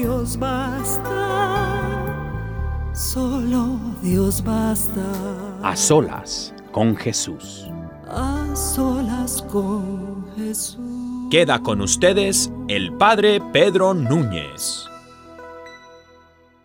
[0.00, 1.04] Dios basta,
[2.94, 5.02] solo Dios basta.
[5.62, 7.66] A solas con Jesús.
[8.08, 11.28] A solas con Jesús.
[11.30, 14.86] Queda con ustedes el Padre Pedro Núñez.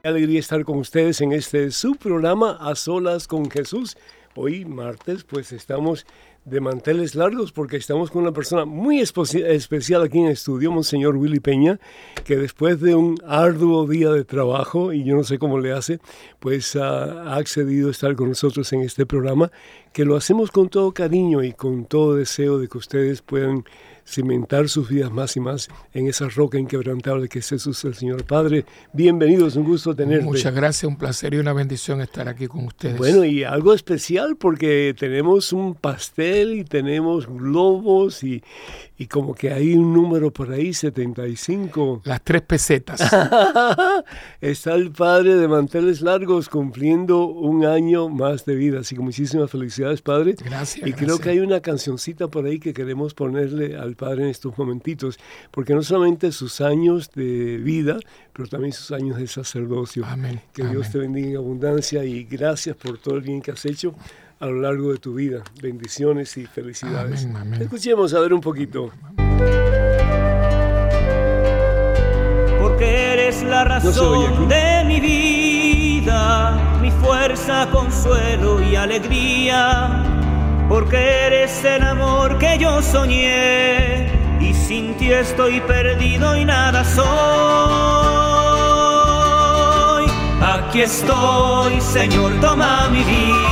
[0.02, 3.98] Qué alegría estar con ustedes en este su programa A Solas con Jesús.
[4.34, 6.06] Hoy martes pues estamos
[6.46, 11.18] de manteles largos porque estamos con una persona muy especial aquí en el estudio, Monseñor
[11.18, 11.80] Willy Peña,
[12.24, 16.00] que después de un arduo día de trabajo, y yo no sé cómo le hace,
[16.40, 19.52] pues ha accedido a estar con nosotros en este programa,
[19.96, 23.64] que lo hacemos con todo cariño y con todo deseo de que ustedes puedan
[24.06, 28.26] cimentar sus vidas más y más en esa roca inquebrantable que es Jesús el Señor
[28.26, 28.66] Padre.
[28.92, 30.26] Bienvenidos, un gusto tenerte.
[30.26, 32.98] Muchas gracias, un placer y una bendición estar aquí con ustedes.
[32.98, 38.44] Bueno, y algo especial porque tenemos un pastel y tenemos globos y,
[38.98, 42.02] y como que hay un número por ahí, 75.
[42.06, 43.02] Las tres pesetas.
[44.42, 49.52] Está el Padre de Manteles Largos cumpliendo un año más de vida, así que muchísimas
[49.52, 50.36] felicidades, Padre.
[50.44, 50.88] Gracias.
[50.88, 54.58] Y creo que hay una cancioncita por ahí que queremos ponerle al Padre en estos
[54.58, 55.20] momentitos,
[55.52, 57.98] porque no solamente sus años de vida,
[58.32, 60.06] pero también sus años de sacerdocio.
[60.06, 60.42] Amén.
[60.54, 63.94] Que Dios te bendiga en abundancia y gracias por todo el bien que has hecho
[64.40, 65.44] a lo largo de tu vida.
[65.62, 67.26] Bendiciones y felicidades.
[67.26, 67.62] Amén, amén.
[67.62, 68.92] Escuchemos a ver un poquito.
[72.60, 80.04] Porque eres la No razón de mi vida, mi fuerza, consuelo y alegría.
[80.68, 84.08] Porque eres el amor que yo soñé
[84.42, 87.06] y sin ti estoy perdido y nada soy.
[90.42, 93.45] Aquí estoy, Señor, toma mi vida.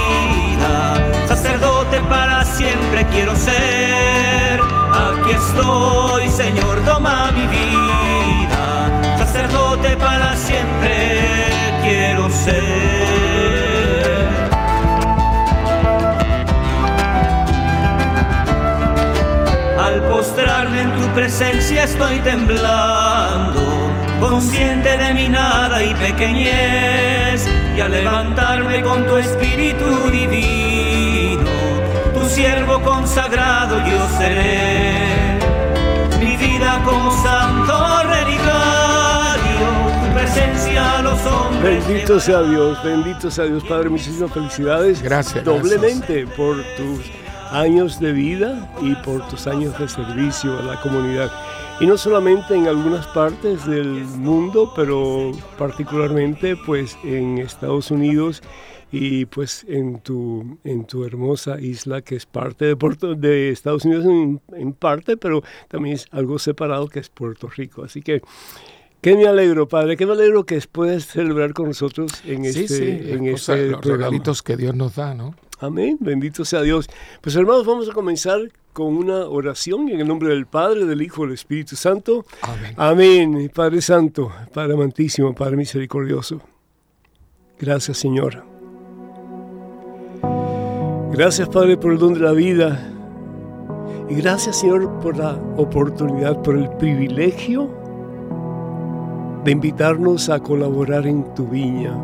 [2.56, 4.60] Siempre quiero ser.
[4.62, 9.18] Aquí estoy, Señor, toma mi vida.
[9.18, 11.20] Sacerdote para siempre
[11.84, 12.64] quiero ser.
[19.80, 23.62] Al postrarme en tu presencia estoy temblando,
[24.20, 30.53] consciente de mi nada y pequeñez, y al levantarme con tu espíritu divino,
[33.14, 35.38] consagrado yo seré.
[36.20, 39.68] Mi vida como santo relicario,
[40.02, 41.88] tu presencia a los hombres.
[41.88, 43.90] Bendito sea Dios, bendito sea Dios, Padre.
[43.90, 45.04] Muchísimas felicidades.
[45.04, 47.02] Gracias, Doblemente por tus
[47.52, 51.32] años de vida y por tus años de servicio a la comunidad.
[51.80, 58.42] Y no solamente en algunas partes del mundo, pero particularmente pues en Estados Unidos
[58.96, 63.86] y pues en tu, en tu hermosa isla que es parte de, Puerto, de Estados
[63.86, 67.84] Unidos en, en parte, pero también es algo separado que es Puerto Rico.
[67.84, 68.22] Así que
[69.02, 72.68] que me alegro, Padre, que me alegro que puedas celebrar con nosotros en sí, este,
[72.68, 74.06] sí, en este los programa.
[74.06, 75.36] regalitos que Dios nos da, ¿no?
[75.60, 76.88] Amén, bendito sea Dios.
[77.20, 81.24] Pues hermanos, vamos a comenzar con una oración en el nombre del Padre, del Hijo
[81.24, 82.26] del Espíritu Santo.
[82.44, 82.74] Amén.
[82.78, 86.42] Amén, Padre Santo, Padre amantísimo, Padre misericordioso.
[87.60, 88.53] Gracias, Señor.
[91.14, 92.80] Gracias, Padre, por el don de la vida.
[94.10, 97.70] Y gracias, Señor, por la oportunidad, por el privilegio
[99.44, 101.96] de invitarnos a colaborar en tu viña.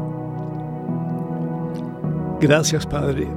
[2.39, 3.27] Gracias, Padre.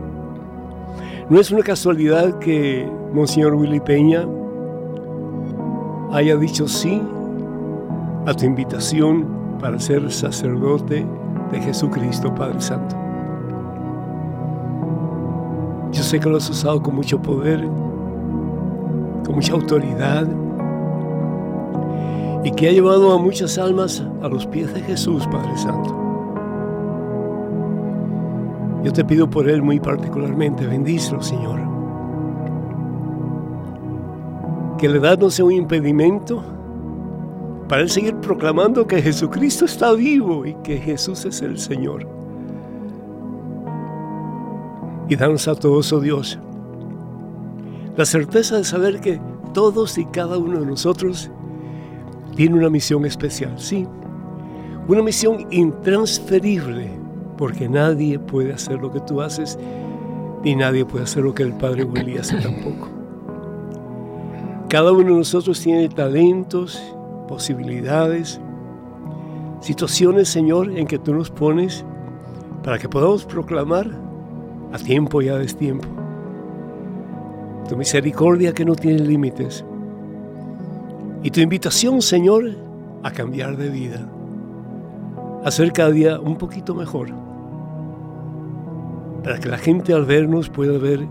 [1.30, 4.26] No es una casualidad que Monseñor Willy Peña
[6.12, 7.00] haya dicho sí
[8.26, 9.26] a tu invitación
[9.58, 11.06] para ser sacerdote
[11.50, 13.01] de Jesucristo, Padre Santo.
[15.92, 17.60] Yo sé que lo has usado con mucho poder,
[19.24, 20.26] con mucha autoridad,
[22.44, 25.94] y que ha llevado a muchas almas a los pies de Jesús, Padre Santo.
[28.82, 31.60] Yo te pido por él muy particularmente, bendícelo, Señor.
[34.78, 36.42] Que la edad no sea un impedimento
[37.68, 42.21] para él seguir proclamando que Jesucristo está vivo y que Jesús es el Señor.
[45.12, 46.38] Y todos, oh Dios,
[47.98, 49.20] la certeza de saber que
[49.52, 51.30] todos y cada uno de nosotros
[52.34, 53.86] tiene una misión especial, sí,
[54.88, 56.92] una misión intransferible,
[57.36, 59.58] porque nadie puede hacer lo que tú haces,
[60.42, 62.88] ni nadie puede hacer lo que el Padre Willy hace tampoco.
[64.70, 66.82] Cada uno de nosotros tiene talentos,
[67.28, 68.40] posibilidades,
[69.60, 71.84] situaciones, Señor, en que tú nos pones
[72.62, 74.10] para que podamos proclamar
[74.72, 75.88] a tiempo y a destiempo.
[77.68, 79.64] Tu misericordia que no tiene límites.
[81.22, 82.56] Y tu invitación, Señor,
[83.02, 84.08] a cambiar de vida.
[85.44, 87.10] A ser cada día un poquito mejor.
[89.22, 91.06] Para que la gente al vernos pueda ver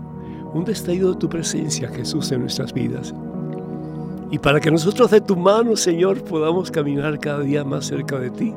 [0.52, 3.14] un destello de tu presencia, Jesús, en nuestras vidas.
[4.30, 8.30] Y para que nosotros de tu mano, Señor, podamos caminar cada día más cerca de
[8.30, 8.52] ti.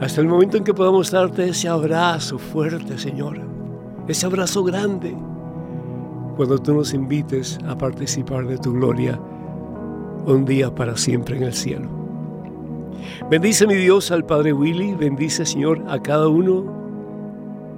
[0.00, 3.47] Hasta el momento en que podamos darte ese abrazo fuerte, Señor.
[4.08, 5.14] Ese abrazo grande.
[6.36, 9.20] Cuando tú nos invites a participar de tu gloria
[10.24, 11.88] un día para siempre en el cielo.
[13.30, 16.64] Bendice mi Dios al Padre Willy, bendice Señor a cada uno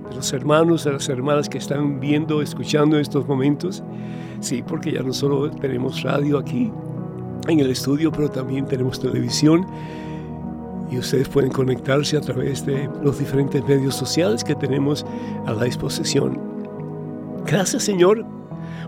[0.09, 3.83] de los hermanos, de las hermanas que están viendo, escuchando en estos momentos.
[4.39, 6.71] Sí, porque ya no solo tenemos radio aquí
[7.49, 9.67] en el estudio, pero también tenemos televisión
[10.91, 15.07] y ustedes pueden conectarse a través de los diferentes medios sociales que tenemos
[15.47, 16.39] a la disposición.
[17.47, 18.25] Gracias Señor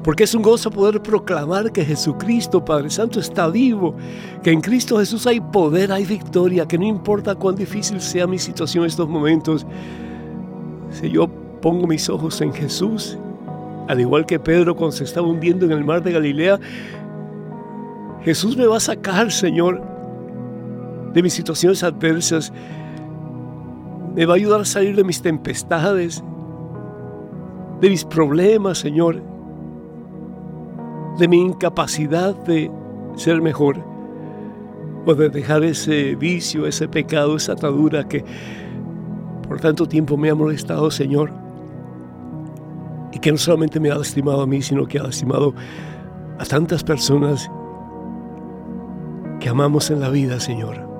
[0.02, 3.94] porque es un gozo poder proclamar que Jesucristo, Padre Santo, está vivo,
[4.42, 8.38] que en Cristo Jesús hay poder, hay victoria, que no importa cuán difícil sea mi
[8.38, 9.64] situación en estos momentos,
[10.90, 11.28] si yo
[11.60, 13.16] pongo mis ojos en Jesús,
[13.88, 16.58] al igual que Pedro cuando se estaba hundiendo en el mar de Galilea,
[18.22, 19.91] Jesús me va a sacar, Señor,
[21.12, 22.52] de mis situaciones adversas,
[24.14, 26.22] me va a ayudar a salir de mis tempestades,
[27.80, 29.32] de mis problemas, Señor
[31.18, 32.70] de mi incapacidad de
[33.16, 33.84] ser mejor
[35.04, 38.24] o de dejar ese vicio, ese pecado, esa atadura que
[39.46, 41.32] por tanto tiempo me ha molestado, Señor,
[43.12, 45.54] y que no solamente me ha lastimado a mí, sino que ha lastimado
[46.38, 47.50] a tantas personas
[49.40, 50.91] que amamos en la vida, Señor.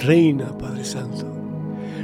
[0.00, 1.26] Reina, Padre Santo.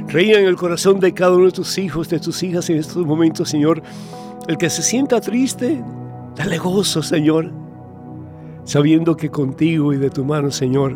[0.07, 3.05] Reina en el corazón de cada uno de tus hijos, de tus hijas en estos
[3.05, 3.81] momentos, Señor.
[4.47, 5.83] El que se sienta triste,
[6.37, 7.49] Dale gozo, Señor,
[8.63, 10.95] sabiendo que contigo y de tu mano, Señor,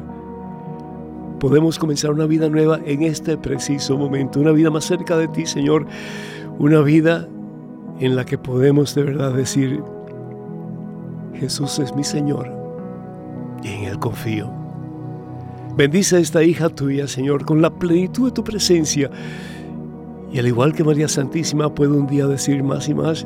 [1.39, 5.48] podemos comenzar una vida nueva en este preciso momento, una vida más cerca de ti,
[5.48, 5.88] Señor,
[6.59, 7.27] una vida
[8.00, 9.81] en la que podemos de verdad decir,
[11.33, 12.51] Jesús es mi Señor
[13.63, 14.60] y en Él confío.
[15.75, 19.09] Bendice a esta hija tuya, Señor, con la plenitud de tu presencia.
[20.31, 23.25] Y al igual que María Santísima, puedo un día decir más y más,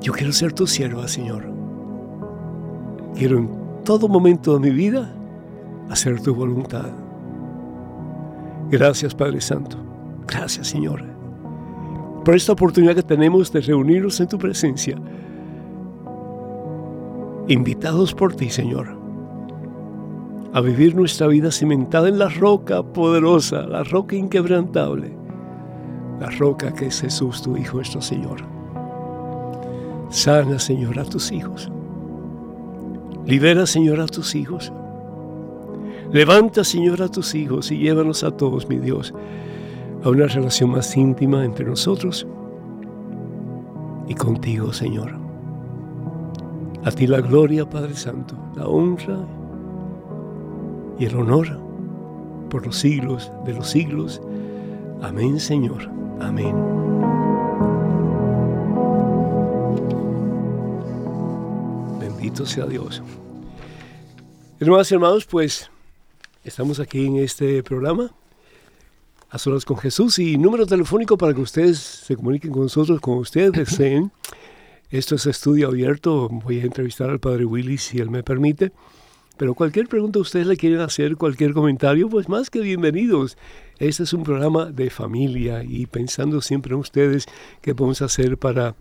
[0.00, 1.44] yo quiero ser tu sierva, Señor.
[3.14, 3.50] Quiero en
[3.84, 5.14] todo momento de mi vida
[5.88, 6.90] hacer tu voluntad.
[8.70, 9.76] Gracias, Padre Santo.
[10.26, 11.02] Gracias, Señor,
[12.24, 14.96] por esta oportunidad que tenemos de reunirnos en tu presencia.
[17.48, 18.99] Invitados por ti, Señor,
[20.52, 25.12] a vivir nuestra vida cimentada en la roca poderosa, la roca inquebrantable,
[26.18, 28.40] la roca que es Jesús, tu Hijo, nuestro Señor.
[30.08, 31.70] Sana, Señor, a tus hijos.
[33.26, 34.72] Libera, Señor, a tus hijos.
[36.12, 39.14] Levanta, Señor, a tus hijos y llévanos a todos, mi Dios,
[40.02, 42.26] a una relación más íntima entre nosotros
[44.08, 45.12] y contigo, Señor.
[46.82, 49.18] A ti la gloria, Padre Santo, la honra
[51.00, 51.58] y el honor
[52.50, 54.20] por los siglos de los siglos.
[55.00, 55.90] Amén, Señor.
[56.20, 56.54] Amén.
[61.98, 63.02] Bendito sea Dios.
[64.60, 65.70] Hermanas y hermanos, pues
[66.44, 68.10] estamos aquí en este programa,
[69.30, 73.20] a solas con Jesús, y número telefónico para que ustedes se comuniquen con nosotros, como
[73.20, 74.12] ustedes deseen.
[74.90, 78.72] Esto es estudio abierto, voy a entrevistar al Padre Willy si él me permite.
[79.40, 83.38] Pero cualquier pregunta ustedes le quieren hacer, cualquier comentario, pues más que bienvenidos.
[83.78, 87.24] Este es un programa de familia y pensando siempre en ustedes
[87.62, 88.76] qué podemos hacer para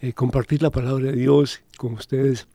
[0.00, 2.48] eh, compartir la palabra de Dios con ustedes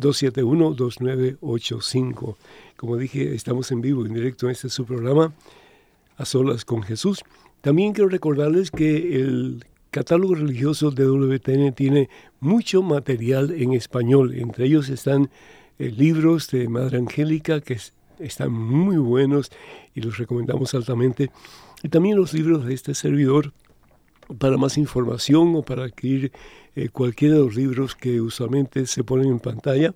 [0.00, 2.36] 271-2985.
[2.76, 5.32] Como dije, estamos en vivo, en directo este su programa,
[6.16, 7.24] A Solas con Jesús.
[7.60, 12.08] También quiero recordarles que el catálogo religioso de WTN tiene
[12.40, 14.34] mucho material en español.
[14.34, 15.30] Entre ellos están
[15.78, 17.78] eh, libros de Madre Angélica que
[18.18, 19.52] están muy buenos
[19.94, 21.30] y los recomendamos altamente.
[21.82, 23.52] Y también los libros de este servidor
[24.38, 26.32] para más información o para adquirir
[26.74, 29.94] eh, cualquiera de los libros que usualmente se ponen en pantalla.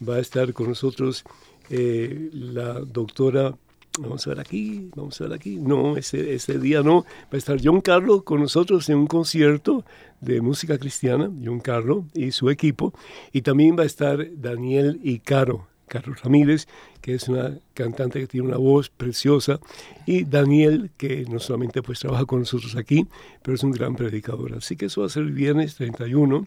[0.07, 1.25] Va a estar con nosotros
[1.71, 3.57] eh, la doctora
[3.99, 5.57] Vamos a ver aquí, vamos a ver aquí.
[5.57, 7.05] No, ese, ese día no.
[7.25, 9.85] Va a estar John Carlos con nosotros en un concierto
[10.21, 12.95] de música cristiana, John Carlos y su equipo.
[13.33, 16.69] Y también va a estar Daniel y Caro, Carlos Ramírez,
[17.01, 19.61] que es una cantante que tiene una voz preciosa,
[20.07, 23.07] y Daniel, que no solamente pues trabaja con nosotros aquí,
[23.43, 24.55] pero es un gran predicador.
[24.55, 26.47] Así que eso va a ser el viernes 31.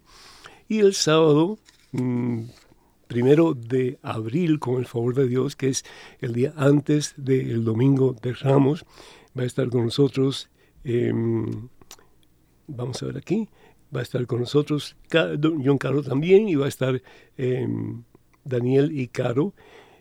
[0.69, 1.57] Y el sábado,
[1.91, 2.43] mmm,
[3.11, 5.83] primero de abril, con el favor de Dios, que es
[6.21, 8.85] el día antes del domingo de Ramos.
[9.37, 10.49] Va a estar con nosotros,
[10.85, 11.67] em,
[12.67, 13.49] vamos a ver aquí,
[13.93, 17.01] va a estar con nosotros John Caro también, y va a estar
[17.35, 18.03] em,
[18.45, 19.53] Daniel y Caro,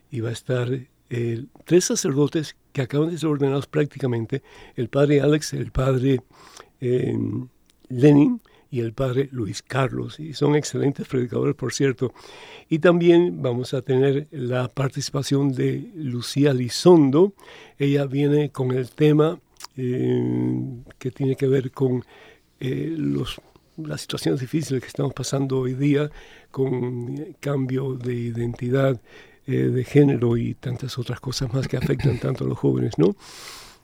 [0.08, 0.68] y va a estar
[1.64, 4.44] tres sacerdotes que acaban de ser ordenados prácticamente,
[4.76, 6.20] el padre Alex, el padre
[6.80, 7.48] em,
[7.88, 8.40] Lenin,
[8.70, 12.12] y el padre Luis Carlos, y son excelentes predicadores, por cierto.
[12.68, 17.34] Y también vamos a tener la participación de Lucía Lizondo.
[17.78, 19.40] Ella viene con el tema
[19.76, 22.04] eh, que tiene que ver con
[22.60, 23.40] eh, los,
[23.76, 26.10] las situaciones difíciles que estamos pasando hoy día,
[26.50, 29.00] con cambio de identidad
[29.46, 33.16] eh, de género y tantas otras cosas más que afectan tanto a los jóvenes, ¿no?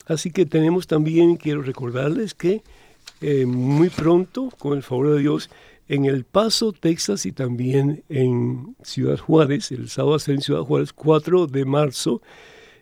[0.07, 2.63] Así que tenemos también, quiero recordarles que
[3.21, 5.51] eh, muy pronto, con el favor de Dios,
[5.89, 11.47] en El Paso, Texas y también en Ciudad Juárez, el sábado en Ciudad Juárez, 4
[11.47, 12.23] de marzo,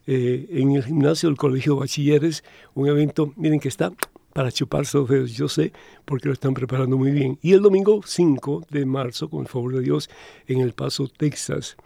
[0.07, 3.93] eh, en el gimnasio del Colegio de Bachilleres, un evento, miren que está
[4.33, 5.73] para chuparse los dedos, yo sé,
[6.05, 7.38] porque lo están preparando muy bien.
[7.41, 10.11] Y el domingo 5 de marzo, con el favor de Dios,
[10.49, 11.76] en El Paso, Texas,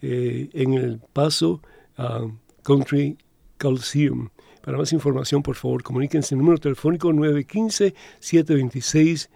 [0.00, 1.60] eh, en El Paso
[1.98, 2.26] ah,
[2.62, 3.18] Country
[3.58, 4.30] Coliseum.
[4.62, 9.28] Para más información, por favor, comuníquense el número telefónico 915-726-2020.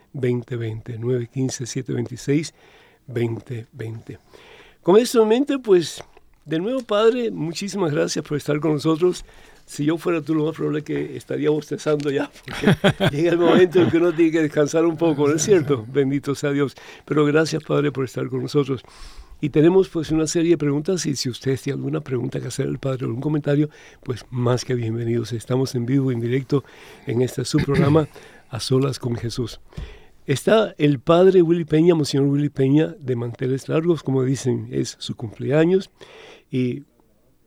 [3.08, 4.18] 915-726-2020.
[4.82, 6.02] Con esto en mente, pues,
[6.44, 9.24] de nuevo, Padre, muchísimas gracias por estar con nosotros.
[9.64, 12.74] Si yo fuera tú, lo más probable es que estaría bostezando ya, porque
[13.16, 15.86] llega el momento en que uno tiene que descansar un poco, ¿no es cierto?
[15.92, 16.74] Bendito sea Dios.
[17.04, 18.82] Pero gracias, Padre, por estar con nosotros.
[19.44, 22.68] Y tenemos pues una serie de preguntas y si usted tiene alguna pregunta que hacer
[22.68, 23.70] al padre o algún comentario,
[24.04, 25.32] pues más que bienvenidos.
[25.32, 26.62] Estamos en vivo, en directo
[27.08, 28.06] en este su programa
[28.50, 29.60] A Solas con Jesús.
[30.26, 35.16] Está el padre Willy Peña, Monseñor Willy Peña, de manteles largos, como dicen, es su
[35.16, 35.90] cumpleaños.
[36.48, 36.84] Y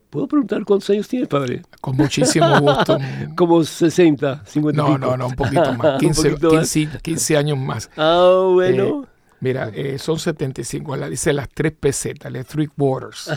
[0.09, 1.61] ¿Puedo preguntar cuántos años tiene, padre?
[1.79, 2.97] Con muchísimo gusto.
[3.35, 5.97] Como 60, 50 No, no, no, un poquito más.
[5.99, 6.71] 15, poquito más.
[6.71, 7.89] 15, 15 años más.
[7.95, 9.03] Ah, bueno.
[9.03, 9.14] Eh,
[9.45, 13.29] Mira, eh, son 75, la, dice las tres pesetas, las three quarters.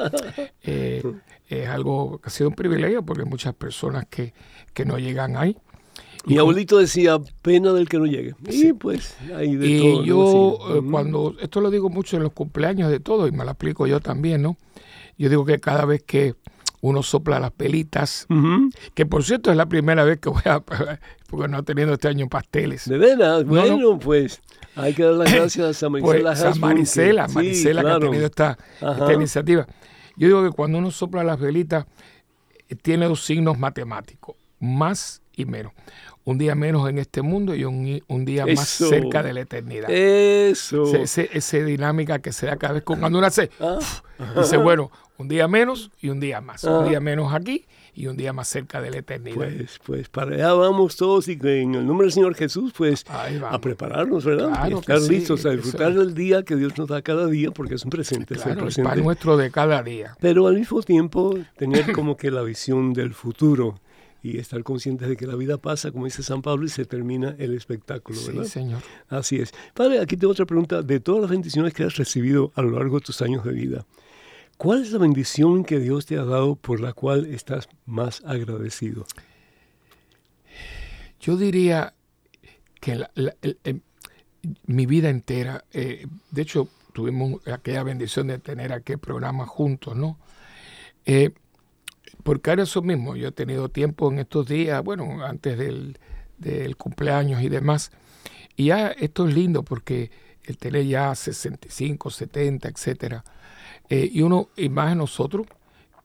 [0.62, 1.02] eh,
[1.48, 4.32] es algo que ha sido un privilegio porque hay muchas personas que,
[4.72, 5.56] que no llegan ahí.
[6.24, 8.36] Mi abuelito decía, pena del que no llegue.
[8.48, 8.68] Sí.
[8.68, 10.04] Y pues hay de y todo.
[10.04, 10.76] yo, ¿no?
[10.76, 13.88] eh, cuando, esto lo digo mucho en los cumpleaños de todo, y me lo aplico
[13.88, 14.56] yo también, ¿no?
[15.18, 16.36] Yo digo que cada vez que
[16.80, 18.74] uno sopla las pelitas, uh -huh.
[18.94, 22.08] que por cierto es la primera vez que voy a, porque no he tenido este
[22.08, 22.88] año pasteles.
[22.88, 23.98] De veras, no, bueno, no.
[23.98, 24.40] pues
[24.74, 26.30] hay que dar las gracias a San Maricela.
[26.30, 28.00] Pues, San Maricela, que, Maricela sí, claro.
[28.00, 29.66] que ha tenido esta, esta, iniciativa.
[30.16, 31.86] Yo digo que cuando uno sopla las velitas,
[32.82, 35.72] tiene dos signos matemáticos, más y menos.
[36.24, 39.88] Un día menos en este mundo y un, un día más cerca de la eternidad.
[39.90, 40.92] Eso.
[40.96, 43.78] Esa dinámica que se da cada vez con cuando uno hace, Ah.
[44.36, 46.64] dice, bueno, un día menos y un día más.
[46.64, 46.78] Ah.
[46.80, 49.36] Un día menos aquí y un día más cerca de la eternidad.
[49.36, 53.58] Pues, pues para allá vamos todos y en el nombre del Señor Jesús, pues a
[53.58, 54.50] prepararnos, ¿verdad?
[54.50, 57.76] Claro estar sí, listos a disfrutar del día que Dios nos da cada día, porque
[57.76, 58.88] es un presente, es el presente.
[58.88, 60.14] pan nuestro de cada día.
[60.20, 63.80] Pero al mismo tiempo tener como que la visión del futuro
[64.22, 67.34] y estar conscientes de que la vida pasa, como dice San Pablo, y se termina
[67.38, 68.44] el espectáculo, Sí, ¿verdad?
[68.44, 68.80] señor.
[69.08, 69.54] Así es.
[69.72, 70.82] Padre, aquí tengo otra pregunta.
[70.82, 73.86] De todas las bendiciones que has recibido a lo largo de tus años de vida,
[74.56, 79.06] ¿cuál es la bendición que Dios te ha dado por la cual estás más agradecido?
[81.20, 81.94] Yo diría
[82.80, 83.50] que el-
[84.66, 90.18] mi vida entera, eh, de hecho, tuvimos aquella bendición de tener aquel programa juntos, ¿no?
[91.04, 91.30] Eh,
[92.22, 95.98] porque ahora eso mismo, yo he tenido tiempo en estos días, bueno, antes del,
[96.38, 97.90] del cumpleaños y demás,
[98.56, 100.10] y ya esto es lindo porque
[100.44, 103.24] el tener ya 65, 70, etcétera,
[103.88, 105.46] eh, y uno, y más en nosotros,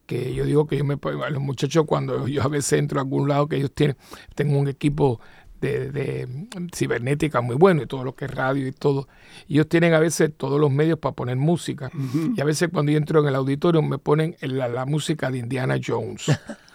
[0.05, 3.03] que yo digo que yo me a los muchachos cuando yo a veces entro a
[3.03, 3.95] algún lado que ellos tienen,
[4.35, 5.21] tengo un equipo
[5.61, 6.27] de, de
[6.75, 9.07] cibernética muy bueno y todo lo que es radio y todo.
[9.47, 11.91] Ellos tienen a veces todos los medios para poner música.
[12.35, 15.37] Y a veces cuando yo entro en el auditorio me ponen la, la música de
[15.37, 16.25] Indiana Jones.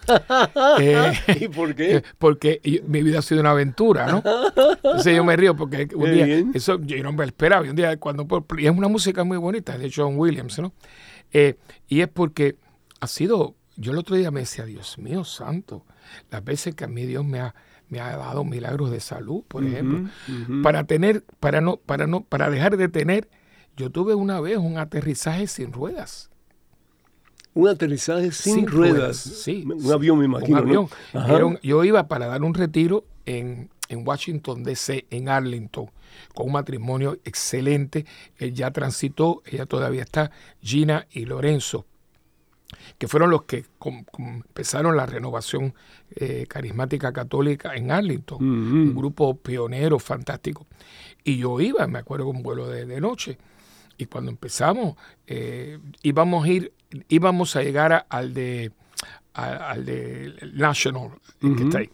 [0.78, 1.96] Eh, ¿Y por qué?
[1.96, 4.22] eh, porque yo- mi vida ha sido una aventura, ¿no?
[4.82, 6.50] Entonces yo me río porque un día, bien.
[6.54, 8.26] eso yo no me esperaba, y un día cuando,
[8.58, 10.72] y es una música muy bonita, de John Williams, ¿no?
[11.32, 11.56] Eh,
[11.88, 12.56] y es porque
[13.00, 15.84] ha sido, yo el otro día me decía, Dios mío santo,
[16.30, 17.54] las veces que a mí Dios me ha,
[17.88, 20.08] me ha dado milagros de salud, por ejemplo,
[20.62, 23.28] para tener, para no, para no, para dejar de tener,
[23.76, 26.30] yo tuve una vez un aterrizaje sin ruedas.
[27.56, 28.96] Un aterrizaje sin, Sin ruedas.
[28.96, 30.58] ruedas, sí, Un avión, me imagino.
[30.58, 30.88] un avión.
[31.14, 31.20] ¿no?
[31.20, 31.34] Ajá.
[31.34, 35.90] Era un- yo iba para dar un retiro en, en Washington, D.C., en Arlington,
[36.34, 38.04] con un matrimonio excelente.
[38.36, 41.86] Él ya transitó, ella todavía está, Gina y Lorenzo,
[42.98, 45.72] que fueron los que com- com- empezaron la renovación
[46.14, 50.66] eh, carismática católica en Arlington, un grupo pionero fantástico.
[51.24, 53.38] Y yo iba, me acuerdo, con un vuelo de, de noche.
[53.98, 56.72] Y cuando empezamos, eh, íbamos a ir,
[57.08, 58.72] íbamos a llegar a- al de
[59.34, 61.90] a- al de National, que está ahí.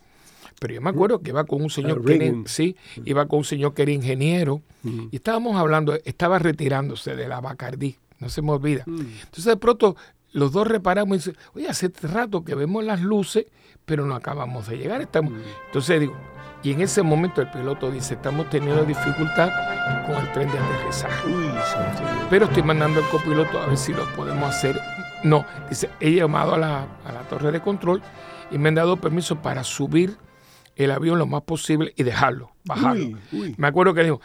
[0.61, 3.45] Pero yo me acuerdo que iba con un señor que era, sí, iba con un
[3.45, 4.63] señor que era ingeniero
[5.11, 8.85] y estábamos hablando, estaba retirándose de la Bacardí, no se me olvida.
[8.87, 9.97] Entonces de pronto
[10.33, 13.47] los dos reparamos y dicen, oye, hace rato que vemos las luces,
[13.85, 15.01] pero no acabamos de llegar.
[15.03, 15.33] Estamos...
[15.67, 16.17] Entonces digo,
[16.63, 19.51] y en ese momento el piloto dice, estamos teniendo dificultad
[20.07, 21.27] con el tren de aterrizaje.
[21.29, 21.51] Uy.
[22.31, 24.81] Pero estoy mandando al copiloto a ver si lo podemos hacer.
[25.25, 28.01] No, dice, he llamado a la, a la torre de control
[28.51, 30.17] y me han dado permiso para subir
[30.77, 33.05] el avión lo más posible y dejarlo, bajarlo.
[33.05, 33.55] Uy, uy.
[33.59, 34.21] Me acuerdo que dijo,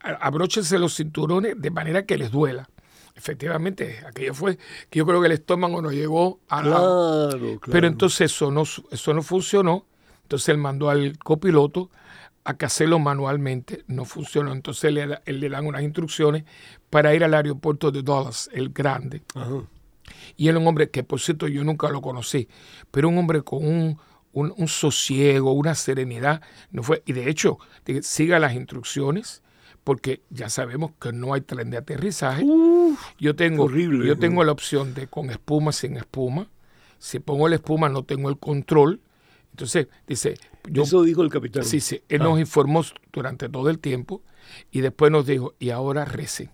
[0.00, 2.68] "A- abróchense los cinturones de manera que les duela.
[3.14, 6.76] Efectivamente, aquello fue que yo creo que el estómago nos llegó a la...
[6.76, 7.60] Claro, claro.
[7.72, 9.84] Pero entonces eso no, eso no funcionó.
[10.28, 11.90] Entonces él mandó al copiloto
[12.44, 13.82] a que hacerlo manualmente.
[13.86, 14.52] No funcionó.
[14.52, 16.44] Entonces le, él le dan unas instrucciones
[16.90, 19.22] para ir al aeropuerto de Dallas, el grande.
[19.34, 19.62] Ajá.
[20.36, 22.46] Y él es un hombre que, por cierto, yo nunca lo conocí,
[22.90, 23.98] pero un hombre con un,
[24.32, 26.42] un- un sosiego, una serenidad.
[26.70, 27.58] No fue, y de hecho,
[28.02, 29.42] siga las instrucciones,
[29.82, 32.44] porque ya sabemos que no hay tren de aterrizaje.
[33.18, 36.48] yo tengo, horrible, yo tengo la opción de con espuma, sin espuma.
[36.98, 39.00] Si pongo la espuma, no tengo el control.
[39.58, 40.34] Entonces, dice,
[40.70, 41.64] yo Eso dijo el capitán.
[41.64, 42.00] Sí, sí.
[42.08, 44.22] Él nos informó durante todo el tiempo
[44.70, 46.52] y después nos dijo, y ahora recen.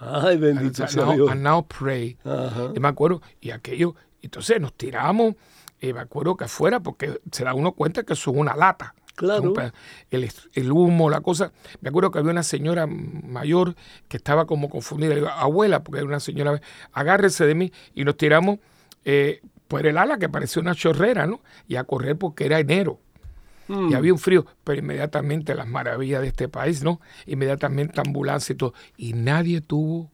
[0.00, 1.30] Ay, bendito sea now, Dios.
[1.30, 2.18] and now pray.
[2.24, 2.72] Ajá.
[2.74, 5.36] Y me acuerdo, y aquello, entonces nos tiramos,
[5.80, 8.96] y me acuerdo que afuera, porque se da uno cuenta que eso es una lata.
[9.14, 9.54] Claro.
[10.10, 11.52] El humo, la cosa.
[11.80, 13.76] Me acuerdo que había una señora mayor
[14.08, 15.10] que estaba como confundida.
[15.10, 16.60] Le digo, abuela, porque era una señora,
[16.92, 17.72] agárrese de mí.
[17.94, 18.58] Y nos tiramos
[19.04, 19.42] eh,
[19.72, 21.40] por el ala que parecía una chorrera, ¿no?
[21.66, 23.00] Y a correr porque era enero.
[23.68, 27.00] Y había un frío, pero inmediatamente las maravillas de este país, ¿no?
[27.24, 28.74] Inmediatamente ambulancia y todo.
[28.98, 30.10] Y nadie tuvo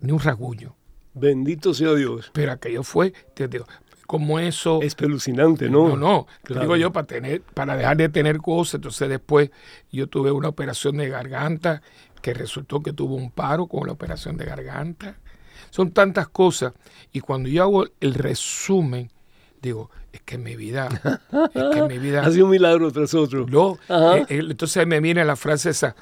[0.00, 0.74] ni un rasguño.
[1.12, 2.30] Bendito sea Dios.
[2.32, 3.66] Pero aquello fue, te digo,
[4.06, 4.80] como eso.
[4.80, 5.90] Es pelucinante, ¿no?
[5.90, 6.62] no, no, Claro.
[6.62, 8.76] digo yo para tener, para dejar de tener cosas.
[8.76, 9.50] Entonces después
[9.92, 11.82] yo tuve una operación de garganta
[12.22, 15.18] que resultó que tuvo un paro con la operación de garganta.
[15.70, 16.72] Son tantas cosas.
[17.12, 19.10] Y cuando yo hago el resumen,
[19.60, 20.88] digo, es que mi vida,
[21.54, 22.22] es que mi vida.
[22.26, 23.46] Ha sido un milagro tras otro.
[23.46, 25.94] No, eh, eh, entonces me viene la frase esa,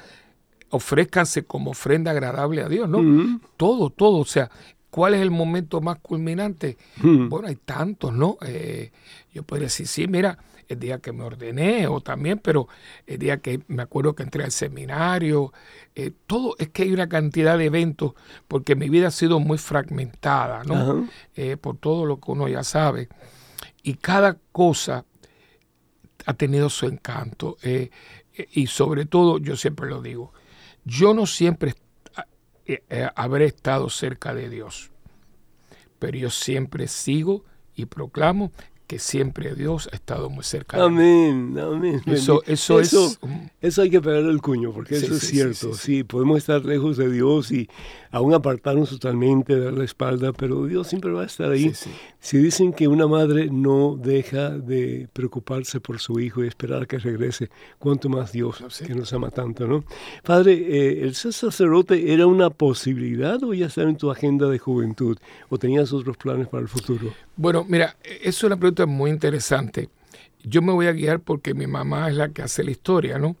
[0.69, 3.39] ofrézcanse como ofrenda agradable a Dios, ¿no?
[3.57, 4.49] Todo, todo, o sea,
[4.89, 6.77] cuál es el momento más culminante?
[7.01, 8.37] Bueno, hay tantos, ¿no?
[8.45, 8.91] Eh,
[9.33, 12.67] yo podría decir, sí, mira, el día que me ordené o también, pero
[13.05, 15.53] el día que me acuerdo que entré al seminario,
[15.95, 18.13] eh, todo, es que hay una cantidad de eventos,
[18.47, 21.07] porque mi vida ha sido muy fragmentada, ¿no?
[21.35, 23.09] Eh, por todo lo que uno ya sabe.
[23.83, 25.05] Y cada cosa
[26.25, 27.57] ha tenido su encanto.
[27.63, 27.89] eh,
[28.51, 30.33] y sobre todo, yo siempre lo digo,
[30.83, 31.73] yo no siempre
[33.15, 34.91] habré estado cerca de Dios,
[35.99, 38.51] pero yo siempre sigo y proclamo
[38.87, 40.83] que siempre Dios ha estado muy cerca.
[40.83, 42.01] Amén, amén.
[42.05, 43.19] Eso, eso, Eso- es...
[43.61, 45.73] Eso hay que pegarle el cuño, porque Sí, eso es sí, cierto.
[45.73, 47.67] sí, Sí, podemos estar lejos de Dios y
[48.11, 51.73] aún apartarnos totalmente, dar la espalda, pero Dios siempre va a estar ahí.
[52.19, 56.99] Si dicen que una madre no deja de preocuparse por su hijo y esperar que
[56.99, 59.83] regrese, cuánto más Dios, que nos ama tanto, ¿no?
[60.23, 64.59] Padre, eh, ¿el ser sacerdote era una posibilidad o ya estaba en tu agenda de
[64.59, 65.17] juventud?
[65.49, 67.13] ¿O tenías otros planes para el futuro?
[67.37, 69.89] Bueno, mira, es una pregunta muy interesante.
[70.43, 73.35] Yo me voy a guiar porque mi mamá es la que hace la historia, ¿no?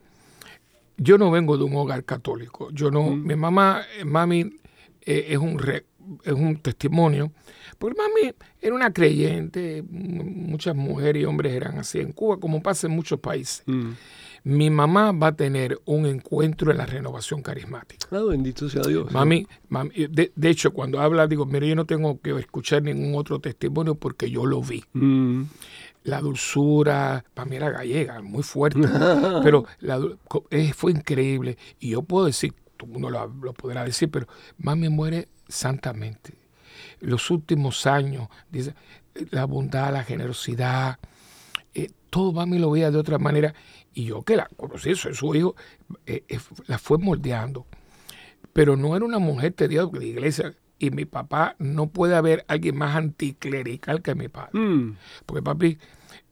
[0.97, 2.69] Yo no vengo de un hogar católico.
[2.71, 4.55] Yo no, mi mamá, eh, mami,
[5.01, 5.85] eh, es un re-
[6.23, 7.31] es un testimonio.
[7.77, 12.87] Porque mami era una creyente, muchas mujeres y hombres eran así en Cuba, como pasa
[12.87, 13.63] en muchos países.
[13.65, 13.91] Mm.
[14.45, 18.07] Mi mamá va a tener un encuentro en la renovación carismática.
[18.11, 19.11] Ah, bendito sea Dios.
[19.11, 23.15] Mami, mami, de, de hecho, cuando habla, digo, mire, yo no tengo que escuchar ningún
[23.15, 24.83] otro testimonio porque yo lo vi.
[24.93, 25.45] Mm.
[26.03, 28.81] La dulzura, para mí era gallega, muy fuerte,
[29.43, 29.99] pero la
[30.51, 31.57] eh, fue increíble.
[31.79, 34.27] Y yo puedo decir, todo el mundo lo, lo podrá decir, pero
[34.59, 36.35] mami muere santamente.
[36.99, 38.75] Los últimos años, dice,
[39.31, 40.99] la bondad, la generosidad,
[41.73, 43.53] eh, todo mami lo veía de otra manera.
[43.95, 45.55] Y yo que la conocí, soy su hijo,
[46.05, 47.65] eh, eh, la fue moldeando.
[48.53, 50.53] Pero no era una mujer tediosa de iglesia.
[50.77, 54.59] Y mi papá, no puede haber alguien más anticlerical que mi padre.
[54.59, 54.97] Mm.
[55.25, 55.77] Porque papi,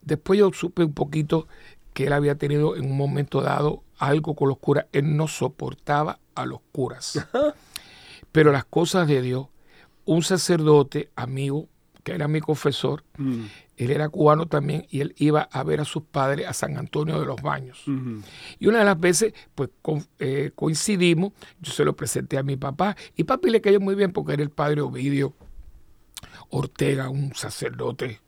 [0.02, 1.47] después yo supe un poquito
[1.93, 4.86] que él había tenido en un momento dado algo con los curas.
[4.91, 7.26] Él no soportaba a los curas.
[8.34, 9.47] Pero las cosas de Dios,
[10.04, 11.69] un sacerdote amigo,
[12.04, 13.45] que era mi confesor, Mm.
[13.77, 17.19] Él era cubano también y él iba a ver a sus padres a San Antonio
[17.19, 17.83] de los Baños.
[18.59, 22.55] Y una de las veces, pues con- eh, coincidimos, yo se lo presenté a mi
[22.55, 25.33] papá y papi le cayó muy bien porque era el padre Ovidio
[26.49, 28.21] Ortega, un sacerdote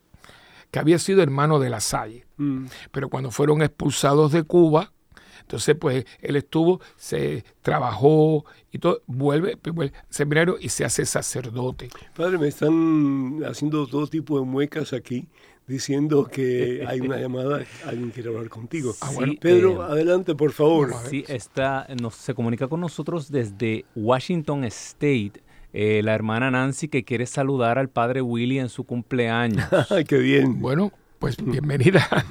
[0.70, 2.26] que había sido hermano de la Salle.
[2.36, 2.66] Mm.
[2.90, 4.92] Pero cuando fueron expulsados de Cuba,
[5.40, 10.84] entonces pues él estuvo, se trabajó y todo, vuelve, pues, vuelve al seminario y se
[10.84, 11.88] hace sacerdote.
[12.16, 15.26] Padre, me están haciendo todo tipo de muecas aquí,
[15.66, 18.94] diciendo que hay una llamada, alguien quiere hablar contigo.
[19.00, 19.32] Ah, bueno.
[19.40, 20.92] Pedro, eh, adelante, por favor.
[21.08, 25.32] Sí, está, nos, se comunica con nosotros desde Washington State.
[25.72, 29.66] eh, la hermana Nancy que quiere saludar al padre Willy en su cumpleaños.
[29.90, 30.60] Ay, qué bien.
[30.60, 32.06] Bueno, pues bienvenida.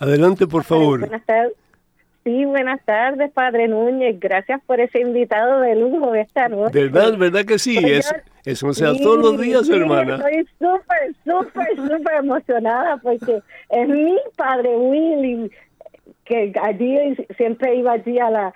[0.00, 1.00] Adelante, por favor.
[1.00, 1.52] Buenas tardes.
[2.24, 4.18] Sí, buenas tardes, Padre Núñez.
[4.20, 6.88] Gracias por ese invitado de lujo esta noche.
[6.88, 7.16] ¿Verdad?
[7.16, 7.78] ¿Verdad que sí?
[7.80, 10.16] Pues Es, yo- eso no se da Sí, todos los días, sí, hermana.
[10.16, 15.50] Estoy súper, súper, súper emocionada porque es mi Padre Willy,
[16.24, 18.54] que allí siempre iba allí a la,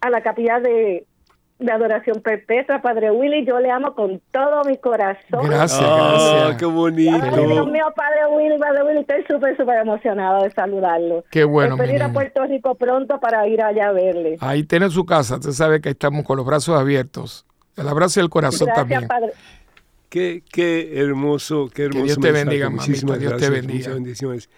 [0.00, 1.04] a la capilla de,
[1.60, 2.80] de adoración perpetua.
[2.82, 5.46] Padre Willy, yo le amo con todo mi corazón.
[5.48, 6.56] Gracias, Ah, gracias.
[6.58, 7.46] qué Ay, bonito.
[7.46, 11.24] Dios mío, Padre Willy, Padre Willy, estoy súper, súper emocionada de saludarlo.
[11.30, 12.12] Qué bueno, Espero ir a.
[12.12, 14.36] Puerto Rico pronto para ir allá a verle.
[14.40, 17.46] Ahí tiene su casa, usted sabe que estamos con los brazos abiertos.
[17.76, 19.06] El abrazo y el corazón Gracias, también.
[19.08, 19.32] Padre.
[20.08, 22.04] Qué, qué hermoso, qué hermoso.
[22.04, 22.44] Dios te mensaje.
[22.44, 23.78] bendiga, mamita, Dios te gracias, bendiga.
[23.78, 24.50] Muchas bendiciones.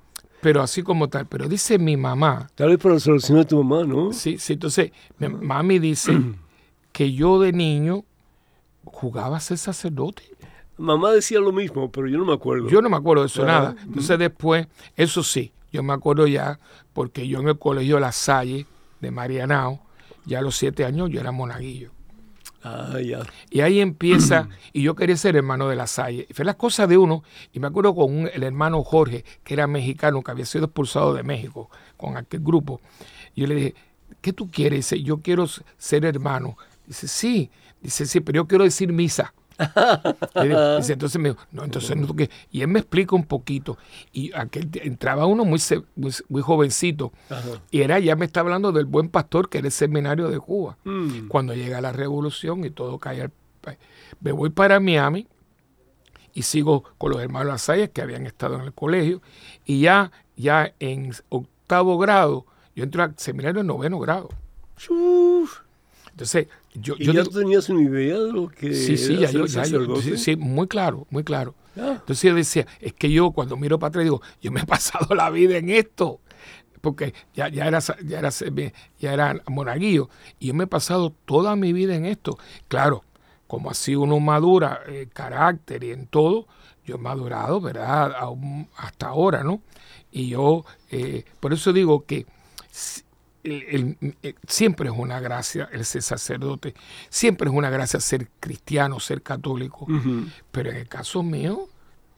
[0.41, 3.63] pero así como tal, pero dice mi mamá, Tal vez para la solución de tu
[3.63, 4.13] mamá, ¿no?
[4.15, 6.19] Sí, sí, entonces mi mami dice
[6.93, 8.05] que yo de niño
[8.85, 10.23] jugaba a ser sacerdote.
[10.79, 12.69] Mamá decía lo mismo, pero yo no me acuerdo.
[12.71, 13.77] Yo no me acuerdo de eso nada.
[13.85, 16.59] Entonces después, eso sí, yo me acuerdo ya,
[16.95, 18.65] porque yo en el colegio La Salle
[19.01, 19.81] de Marianao,
[20.31, 21.90] ya a los siete años yo era monaguillo.
[22.62, 23.21] Ah, ya.
[23.51, 26.27] Y ahí empieza, y yo quería ser hermano de la Salle.
[26.29, 29.55] Y fue las cosas de uno, y me acuerdo con un- el hermano Jorge, que
[29.55, 32.81] era mexicano, que había sido expulsado de México con aquel grupo.
[33.35, 33.75] Y yo le dije,
[34.21, 34.79] ¿qué tú quieres?
[34.90, 35.47] Dice, yo quiero
[35.79, 36.57] ser hermano.
[36.87, 37.51] Dice, sí.
[37.83, 39.33] Dice, sí, pero yo quiero decir misa.
[40.79, 43.77] Dice, entonces me dijo, no, entonces no, que Y él me explica un poquito.
[44.12, 45.61] Y aquel entraba uno muy,
[45.96, 47.12] muy, muy jovencito.
[47.70, 50.77] Y era, ya me está hablando del buen pastor, que era el seminario de Cuba.
[50.85, 51.29] Mm.
[51.29, 53.77] Cuando llega la revolución y todo cae al pa-
[54.20, 55.27] Me voy para Miami
[56.33, 59.20] y sigo con los hermanos Lasalles que habían estado en el colegio.
[59.64, 64.29] Y ya, ya en octavo grado, yo entro al seminario en noveno grado.
[64.88, 65.61] Uf.
[66.21, 69.17] Entonces, yo, ¿Y yo ya digo- tú tenías una idea de lo que Sí, sí,
[69.17, 71.55] ya yo, ya yo- sí, sí, muy claro, muy claro.
[71.79, 71.93] Ah.
[71.99, 75.15] Entonces yo decía, es que yo cuando miro para atrás digo, yo me he pasado
[75.15, 76.21] la vida en esto,
[76.83, 78.31] porque ya, ya era ya era
[78.99, 82.37] ya era monaguillo, y yo me he pasado toda mi vida en esto.
[82.69, 83.03] Claro,
[83.47, 86.47] como así uno madura en carácter y en todo,
[86.85, 88.13] yo he madurado, ¿verdad?
[88.19, 89.63] Aún hasta ahora, ¿no?
[90.13, 92.27] Y yo, eh, por eso digo que
[93.44, 96.74] el- el- siempre es una gracia el ser sacerdote,
[97.09, 99.87] siempre es una gracia ser cristiano, ser católico,
[100.50, 101.68] pero en el caso mío,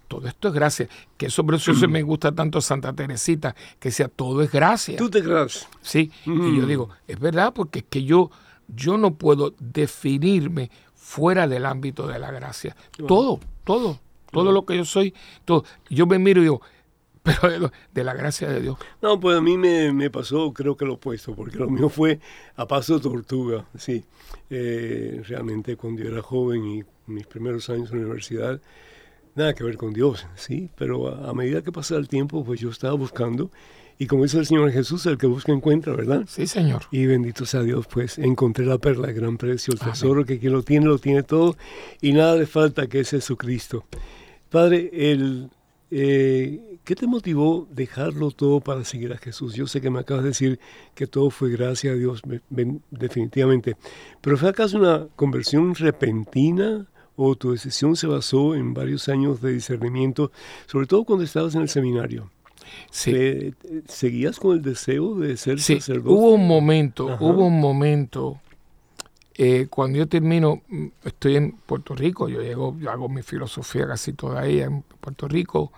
[0.08, 0.88] todo esto es gracia.
[1.16, 4.96] Que eso, por eso me gusta tanto Santa Teresita, que decía, todo es gracia.
[4.98, 5.66] Tú te creas.
[5.80, 8.30] Sí, y yo digo, es verdad, porque es que yo,
[8.68, 12.76] yo no puedo definirme fuera del ámbito de la gracia.
[13.06, 15.64] Todo, todo, todo lo que yo soy, todo.
[15.90, 16.62] Yo me miro y digo,
[17.40, 18.76] pero de, lo- de la gracia de Dios.
[19.00, 22.18] No, pues a mí me, me pasó creo que lo opuesto, porque lo mío fue
[22.56, 24.04] a paso de tortuga, sí.
[24.50, 28.60] Eh, realmente cuando yo era joven y mis primeros años en la universidad,
[29.34, 32.60] nada que ver con Dios, sí, pero a, a medida que pasaba el tiempo, pues
[32.60, 33.50] yo estaba buscando,
[33.98, 36.24] y como dice el Señor Jesús, el que busca encuentra, ¿verdad?
[36.26, 36.82] Sí, Señor.
[36.90, 39.92] Y bendito sea Dios, pues encontré la perla de gran precio, el Amén.
[39.92, 41.56] tesoro que quien lo tiene, lo tiene todo,
[42.00, 43.84] y nada le falta que es Jesucristo.
[44.50, 45.50] Padre, el,
[45.94, 49.54] eh, ¿qué te motivó dejarlo todo para seguir a Jesús?
[49.54, 50.58] Yo sé que me acabas de decir
[50.94, 53.76] que todo fue gracias a Dios, me- me- definitivamente,
[54.22, 56.86] pero ¿fue acaso una conversión repentina?
[57.14, 60.32] ¿O tu decisión se basó en varios años de discernimiento,
[60.66, 62.30] sobre todo cuando estabas en el seminario?
[62.90, 63.52] Sí.
[63.86, 66.08] ¿Seguías con el deseo de ser Sí, sacerdote?
[66.08, 67.22] hubo un momento, Ajá.
[67.22, 68.40] hubo un momento,
[69.36, 73.86] eh, cuando yo termino, mm, estoy en Puerto Rico, yo llego, yo hago mi filosofía
[73.86, 75.72] casi toda ahí en Puerto Rico,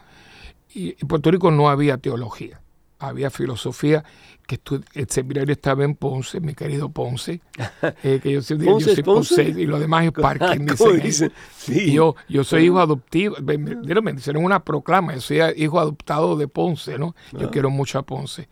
[0.75, 2.61] y en Puerto Rico no había teología,
[3.09, 4.05] había filosofía,
[4.47, 4.61] que
[4.95, 7.41] el seminario estaba en Ponce, mi querido Ponce,
[8.03, 9.35] eh, que yo soy, ¿Ponce es soy Ponce?
[9.45, 11.03] Ponce y lo demás es parking, ¿Cómo dicen ellos.
[11.03, 11.33] dicen?
[11.57, 11.93] Sí.
[11.93, 15.81] Yo, yo soy hijo adoptivo, me, me- dieron- me hicieron una proclama, yo soy hijo
[15.81, 17.15] adoptado de Ponce, ¿no?
[17.33, 17.51] Yo Ah.
[17.51, 18.49] quiero mucho a Ponce.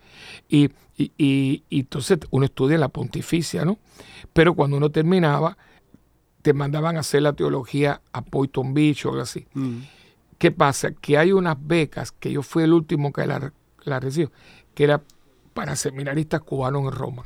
[0.49, 3.77] Y, y, y- y entonces uno estudia en la pontificia, ¿no?
[4.33, 5.57] Pero cuando uno terminaba,
[6.41, 9.45] te mandaban a hacer la teología a Poyton Beach o algo así.
[9.53, 9.77] Mm.
[10.39, 10.91] ¿Qué pasa?
[10.91, 13.53] Que hay unas becas, que yo fui el último que la,
[13.85, 14.31] la recibió,
[14.73, 15.01] que era
[15.53, 17.23] para seminaristas cubanos en Roma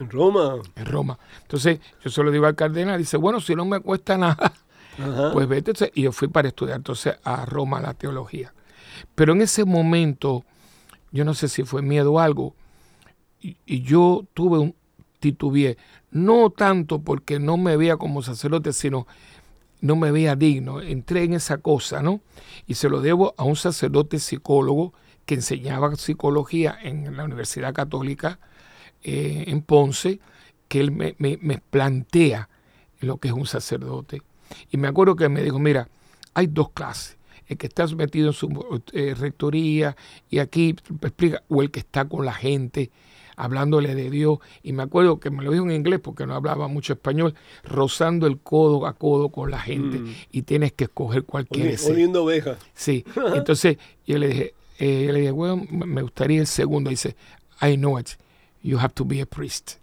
[0.00, 0.56] En Roma.
[0.76, 1.18] en Roma.
[1.42, 4.52] Entonces, yo se lo digo al cardenal, dice, bueno, si no me cuesta nada,
[4.98, 5.32] Ajá.
[5.32, 5.70] pues vete.
[5.72, 8.52] Entonces, Y yo fui para estudiar entonces a Roma la teología.
[9.14, 10.44] Pero en ese momento,
[11.12, 12.54] yo no sé si fue miedo o algo,
[13.40, 14.74] y, y yo tuve un
[15.20, 15.76] titubeé,
[16.10, 19.06] no tanto porque no me veía como sacerdote, sino
[19.80, 20.80] no me veía digno.
[20.80, 22.20] Entré en esa cosa, ¿no?
[22.66, 24.92] Y se lo debo a un sacerdote psicólogo
[25.26, 28.38] que enseñaba psicología en la Universidad Católica
[29.02, 30.20] eh, en Ponce,
[30.68, 32.48] que él me, me- me plantea
[33.00, 34.22] lo que es un sacerdote.
[34.70, 35.88] Y me acuerdo que me dijo, mira,
[36.34, 37.16] hay dos clases.
[37.46, 39.96] El que está metido en su eh, rectoría
[40.30, 42.90] y aquí explica, o el que está con la gente
[43.36, 44.38] hablándole de Dios.
[44.62, 48.26] Y me acuerdo que me lo dijo en inglés porque no hablaba mucho español, rozando
[48.26, 49.98] el codo a codo con la gente.
[49.98, 50.14] Mm.
[50.30, 52.56] Y tienes que escoger cuál Oli- oliendo oveja.
[52.74, 53.04] Sí,
[53.34, 56.90] entonces yo le dije, eh, yo le dije, bueno, me gustaría el segundo.
[56.90, 57.16] Dice,
[57.60, 58.10] I know it,
[58.62, 59.76] you have to be a priest.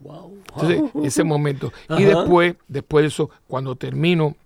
[0.00, 0.32] Wow.
[0.54, 1.72] Entonces, ese momento.
[1.90, 2.04] Y Ajá.
[2.04, 4.36] después, después de eso, cuando termino,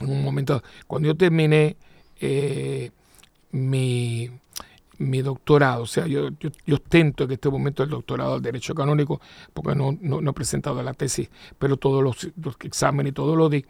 [0.00, 1.76] en un momento, cuando yo terminé
[2.20, 2.90] eh,
[3.50, 4.30] mi,
[4.98, 8.74] mi doctorado, o sea, yo, yo, yo ostento en este momento el doctorado del Derecho
[8.74, 9.20] Canónico,
[9.52, 13.34] porque no, no, no he presentado la tesis, pero todos los, los exámenes y todo
[13.34, 13.64] lo di.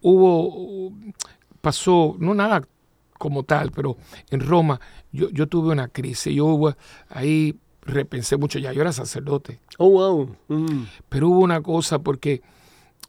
[0.00, 0.92] Hubo,
[1.60, 2.62] pasó, no nada
[3.18, 3.96] como tal, pero
[4.30, 4.80] en Roma
[5.12, 6.76] yo, yo tuve una crisis, yo hubo-
[7.10, 10.36] ahí repensé mucho, ya yo era sacerdote, Oh, wow.
[10.48, 10.84] Mm.
[11.08, 12.42] pero hubo una cosa porque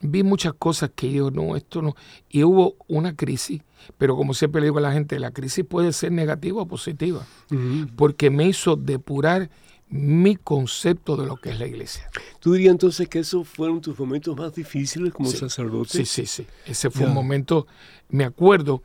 [0.01, 1.95] vi muchas cosas que yo no, esto no,
[2.29, 3.61] y hubo una crisis,
[3.97, 7.25] pero como siempre le digo a la gente, la crisis puede ser negativa o positiva,
[7.49, 7.95] Mm.
[7.97, 9.49] porque me hizo depurar
[9.91, 12.07] mi concepto de lo que es la iglesia.
[12.39, 15.89] ¿Tú dirías entonces que esos fueron tus momentos más difíciles como sacerdote?
[15.89, 16.45] Sí, sí, sí.
[16.65, 17.65] Ese fue un momento,
[18.09, 18.83] me acuerdo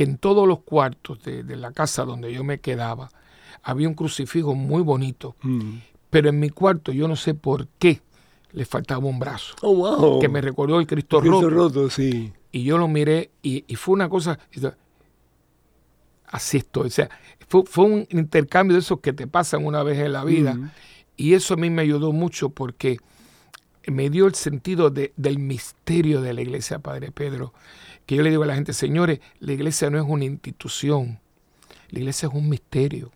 [0.00, 3.10] que en todos los cuartos de, la casa donde yo me quedaba
[3.62, 5.74] había un crucifijo muy bonito, mm.
[6.08, 8.00] pero en mi cuarto yo no sé por qué
[8.52, 9.56] le faltaba un brazo.
[9.60, 10.18] Oh, wow.
[10.18, 11.90] Que me recordó el Cristo, el Cristo roto.
[11.90, 12.32] sí.
[12.50, 14.38] Y yo lo miré y, fue una cosa,
[16.28, 16.86] así estoy.
[16.86, 17.10] O sea,
[17.46, 20.54] fue, un intercambio de esos que te pasan una vez en la vida.
[20.54, 20.70] Mm.
[21.18, 22.96] Y eso a mí me ayudó mucho porque
[23.86, 27.52] me dio el sentido de, del misterio de la iglesia, Padre Pedro.
[28.10, 31.20] Que yo le digo a la gente, señores, la iglesia no es una institución,
[31.90, 33.12] la iglesia es un misterio.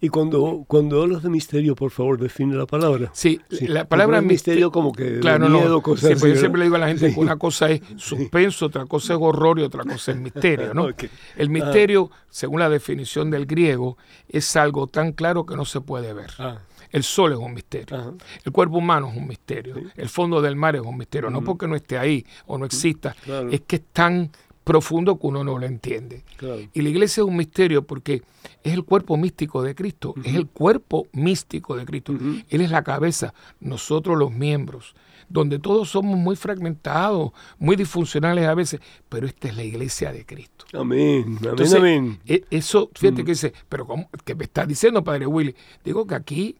[0.00, 3.12] Y cuando, cuando hablas de misterio, por favor, define la palabra.
[3.14, 6.80] Sí, la palabra misterio como que claro, miedo, cosas pues yo siempre le digo a
[6.80, 10.18] la gente que una cosa es suspenso, otra cosa es horror y otra cosa es
[10.18, 10.88] misterio, ¿no?
[11.36, 16.12] El misterio, según la definición del griego, es algo tan claro que no se puede
[16.12, 16.32] ver.
[16.40, 16.58] Ah.
[16.90, 18.16] El sol es un misterio.
[18.44, 19.76] El cuerpo humano es un misterio.
[19.96, 21.30] El fondo del mar es un misterio.
[21.30, 23.14] No porque no esté ahí o no exista,
[23.50, 24.30] es que es tan
[24.66, 26.24] profundo que uno no lo entiende.
[26.74, 28.22] Y la iglesia es un misterio porque
[28.64, 32.14] es el cuerpo místico de Cristo, es el cuerpo místico de Cristo.
[32.48, 34.96] Él es la cabeza, nosotros los miembros,
[35.28, 40.26] donde todos somos muy fragmentados, muy disfuncionales a veces, pero esta es la iglesia de
[40.26, 40.64] Cristo.
[40.72, 42.20] Amén, amén, amén.
[42.26, 45.54] E, eso, fíjate que dice, pero ¿cómo, ¿qué me está diciendo, Padre Willy?
[45.84, 46.56] Digo que aquí,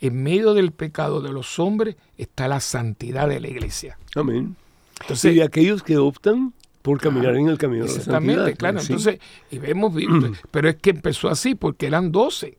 [0.00, 3.98] en medio del pecado de los hombres, está la santidad de la iglesia.
[4.14, 4.56] Amén.
[5.00, 8.56] Entonces, y aquellos que optan por caminar en el camino de la santidad.
[8.56, 8.80] claro.
[8.80, 9.18] Entonces,
[9.50, 9.92] y vemos,
[10.50, 12.58] pero es que empezó así porque eran doce.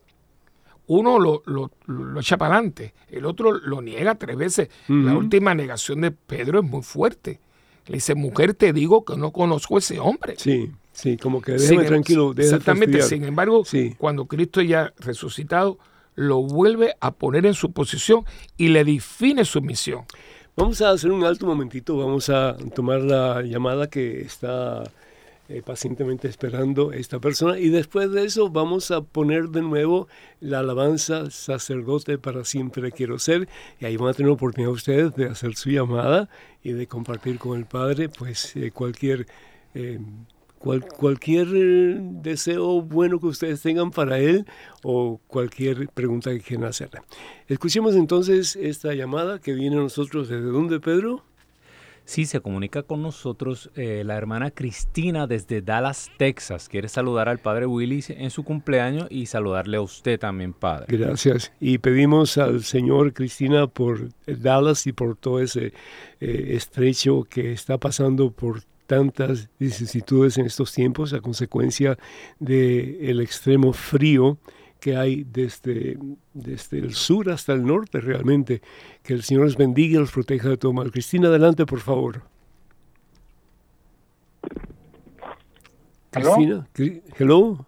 [0.87, 4.69] Uno lo, lo, echa para adelante, el otro lo niega tres veces.
[4.87, 7.39] La última negación de Pedro es muy fuerte.
[7.85, 10.33] Le dice, mujer, te digo que no conozco a ese hombre.
[10.37, 12.33] Sí, sí, como que déjame tranquilo.
[12.35, 13.63] Exactamente, sin embargo,
[13.99, 15.77] cuando Cristo ya resucitado,
[16.19, 18.25] lo vuelve a poner en su posición
[18.57, 20.03] y le define su misión.
[20.57, 24.83] Vamos a hacer un alto momentito, vamos a tomar la llamada que está
[25.47, 30.09] eh, pacientemente esperando esta persona y después de eso vamos a poner de nuevo
[30.41, 33.47] la alabanza sacerdote para siempre quiero ser
[33.79, 36.27] y ahí van a tener oportunidad ustedes de hacer su llamada
[36.61, 39.25] y de compartir con el Padre pues eh, cualquier
[39.73, 39.99] eh,
[40.59, 44.45] cualquier eh, deseo bueno que ustedes tengan para él
[44.83, 47.01] o cualquier pregunta que quieran hacerle.
[47.47, 51.23] Escuchemos entonces esta llamada que viene a nosotros desde dónde, Pedro.
[52.09, 56.67] Sí, se comunica con nosotros eh, la hermana Cristina desde Dallas, Texas.
[56.67, 60.87] Quiere saludar al padre Willy en su cumpleaños y saludarle a usted también, padre.
[60.97, 61.51] Gracias.
[61.59, 65.71] Y pedimos al Señor Cristina por Dallas y por todo ese
[66.19, 71.95] eh, estrecho que está pasando por tantas vicisitudes en estos tiempos a consecuencia
[72.39, 74.39] del extremo frío
[74.79, 75.99] que hay desde,
[76.33, 78.63] desde el sur hasta el norte realmente.
[79.03, 80.91] Que el Señor los bendiga y los proteja de todo mal.
[80.91, 82.23] Cristina, adelante, por favor.
[86.09, 86.67] Cristina,
[87.19, 87.67] hello.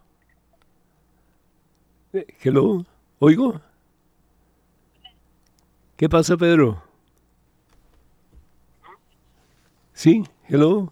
[2.14, 2.84] Eh, hello,
[3.20, 3.62] oigo.
[5.98, 6.82] ¿Qué pasa, Pedro?
[9.94, 10.92] Sí, hello.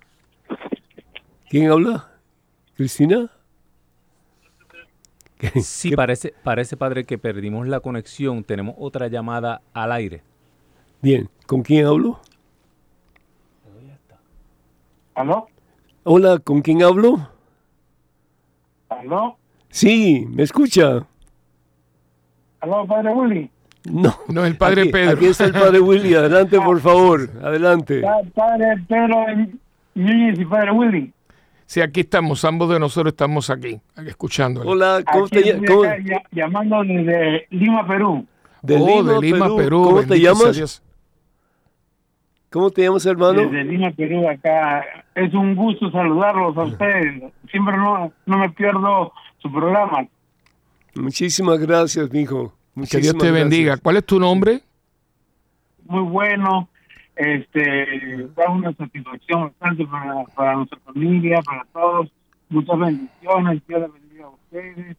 [1.50, 2.08] ¿Quién habla?
[2.76, 3.28] ¿Cristina?
[5.64, 8.44] Sí, parece, parece, padre, que perdimos la conexión.
[8.44, 10.22] Tenemos otra llamada al aire.
[11.02, 12.20] Bien, ¿con quién hablo?
[15.16, 15.48] ¿Aló?
[16.04, 17.30] Hola, ¿con quién hablo?
[18.90, 19.38] ¿Aló?
[19.70, 21.06] Sí, ¿me escucha?
[22.62, 23.52] ¿Aló, padre Willy?
[23.86, 25.18] No, no, el padre Pedro.
[25.18, 28.04] Aquí está el padre Willy, adelante, por favor, adelante.
[28.36, 29.26] Padre Pedro
[29.96, 31.14] y padre Willy.
[31.70, 34.64] Sí, aquí estamos, ambos de nosotros estamos aquí, escuchando.
[34.66, 36.00] Hola, ¿cómo te llamas?
[36.32, 38.26] Llamando desde Lima, Perú.
[38.64, 39.84] De, oh, Lima, Perú.
[39.84, 40.82] ¿Cómo te llamas?
[42.50, 43.44] ¿Cómo te llamas, hermano?
[43.44, 44.84] Desde Lima, Perú, acá.
[45.14, 47.32] Es un gusto saludarlos a ustedes.
[47.52, 50.08] Siempre no, no me pierdo su programa.
[50.96, 52.52] Muchísimas gracias, mijo.
[52.90, 53.78] que Dios te bendiga.
[53.78, 54.64] ¿Cuál es tu nombre?
[55.86, 56.68] Muy bueno
[57.20, 62.10] este da una satisfacción bastante para, para nuestra familia, para todos.
[62.48, 64.98] Muchas bendiciones, Dios les bendiga a ustedes.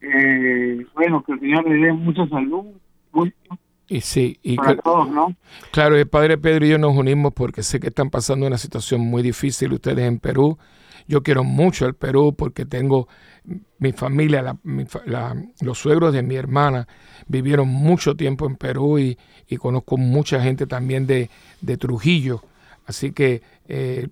[0.00, 2.66] Eh, bueno, que el Señor les dé mucha salud.
[3.88, 5.34] y sí, y para todos, ¿no?
[5.72, 9.00] Claro, el Padre Pedro y yo nos unimos porque sé que están pasando una situación
[9.00, 10.58] muy difícil ustedes en Perú.
[11.06, 13.08] Yo quiero mucho el Perú porque tengo
[13.78, 14.56] mi familia,
[15.60, 16.86] los suegros de mi hermana
[17.26, 19.18] vivieron mucho tiempo en Perú y,
[19.58, 21.28] conozco mucha gente también de,
[21.78, 22.42] Trujillo.
[22.86, 24.08] Así que eh,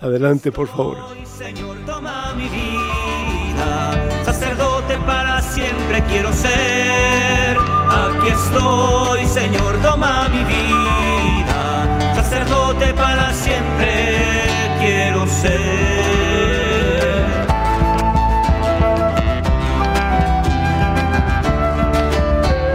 [0.01, 0.97] Adelante, por favor.
[1.25, 4.23] Señor, toma mi vida,
[5.65, 7.57] siempre quiero ser.
[7.89, 13.91] Aquí estoy, Señor, toma mi vida, sacerdote para siempre
[14.79, 15.65] quiero ser.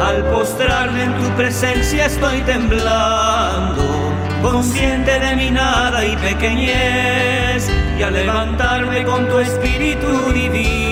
[0.08, 4.10] Al postrarme en tu presencia estoy temblando
[4.42, 10.89] consciente de mi nada y pequeñez, y al levantarme con tu espíritu divino,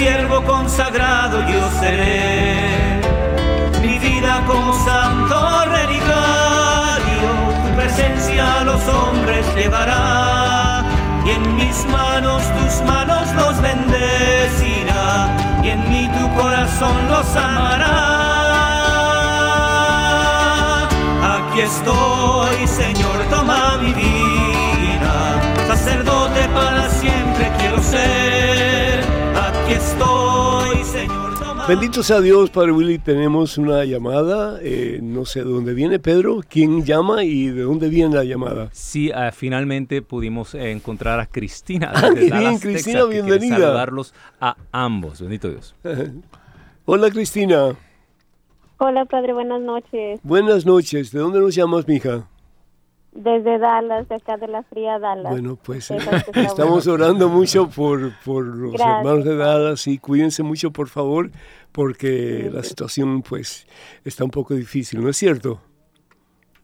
[0.00, 3.02] siervo consagrado yo seré.
[3.82, 5.36] Mi vida como santo
[5.76, 7.28] relicario,
[7.62, 10.84] tu presencia a los hombres llevará,
[11.26, 15.28] y en mis manos tus manos los bendecirá,
[15.62, 17.98] y en mí tu corazón los amará.
[21.34, 25.14] Aquí estoy, Señor, toma mi vida.
[25.68, 28.29] Sacerdote para siempre quiero ser.
[31.70, 32.98] Bendito sea Dios, Padre Willy.
[32.98, 34.58] Tenemos una llamada.
[34.60, 36.40] Eh, no sé de dónde viene, Pedro.
[36.48, 38.70] ¿Quién llama y de dónde viene la llamada?
[38.72, 41.92] Sí, uh, finalmente pudimos encontrar a Cristina.
[41.94, 43.54] Ah, bien, Cristina, bienvenida.
[43.54, 45.20] saludarlos a ambos.
[45.20, 45.76] Bendito Dios.
[46.86, 47.76] Hola, Cristina.
[48.78, 50.18] Hola, padre, buenas noches.
[50.24, 51.12] Buenas noches.
[51.12, 52.26] ¿De dónde nos llamas, mija?
[53.12, 55.32] Desde Dallas, de acá de la fría Dallas.
[55.32, 55.90] Bueno, pues
[56.34, 61.32] estamos orando mucho por, por los hermanos de Dallas y cuídense mucho, por favor,
[61.72, 63.66] porque la situación pues
[64.04, 65.60] está un poco difícil, ¿no es cierto?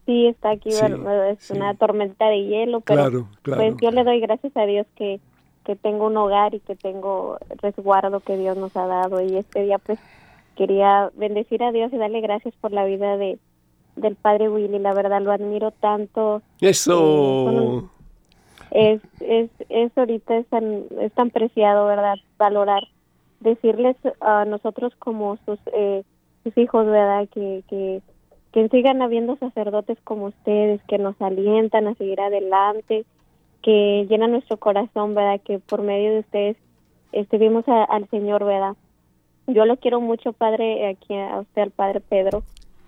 [0.07, 4.65] Sí, está aquí, es una tormenta de hielo, pero pues yo le doy gracias a
[4.65, 5.19] Dios que,
[5.65, 9.63] que tengo un hogar y que tengo resguardo que Dios nos ha dado y este
[9.63, 9.99] día pues
[10.57, 13.39] quería bendecir a Dios y darle gracias por la vida de
[13.97, 16.43] del padre Willy, la verdad lo admiro tanto.
[16.61, 17.91] Eso.
[18.71, 22.17] Eh, es, es, es ahorita es tan, es tan preciado, ¿verdad?
[22.39, 22.83] Valorar,
[23.41, 26.03] decirles a nosotros como sus, eh,
[26.45, 27.29] sus hijos, ¿verdad?
[27.29, 28.03] Que, que,
[28.53, 33.05] que sigan habiendo sacerdotes como ustedes, que nos alientan a seguir adelante,
[33.63, 35.41] que llenan nuestro corazón, ¿verdad?
[35.45, 36.57] Que por medio de ustedes
[37.13, 38.77] estuvimos al Señor, ¿verdad?
[39.47, 42.43] Yo lo quiero mucho, padre, aquí a usted, al padre Pedro,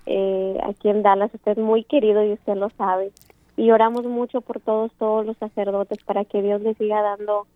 [0.07, 1.33] eh, aquí en Dallas.
[1.35, 3.13] Usted es muy querido y usted lo sabe.
[3.57, 7.47] Y oramos mucho por todos, todos los sacerdotes para que Dios les siga dando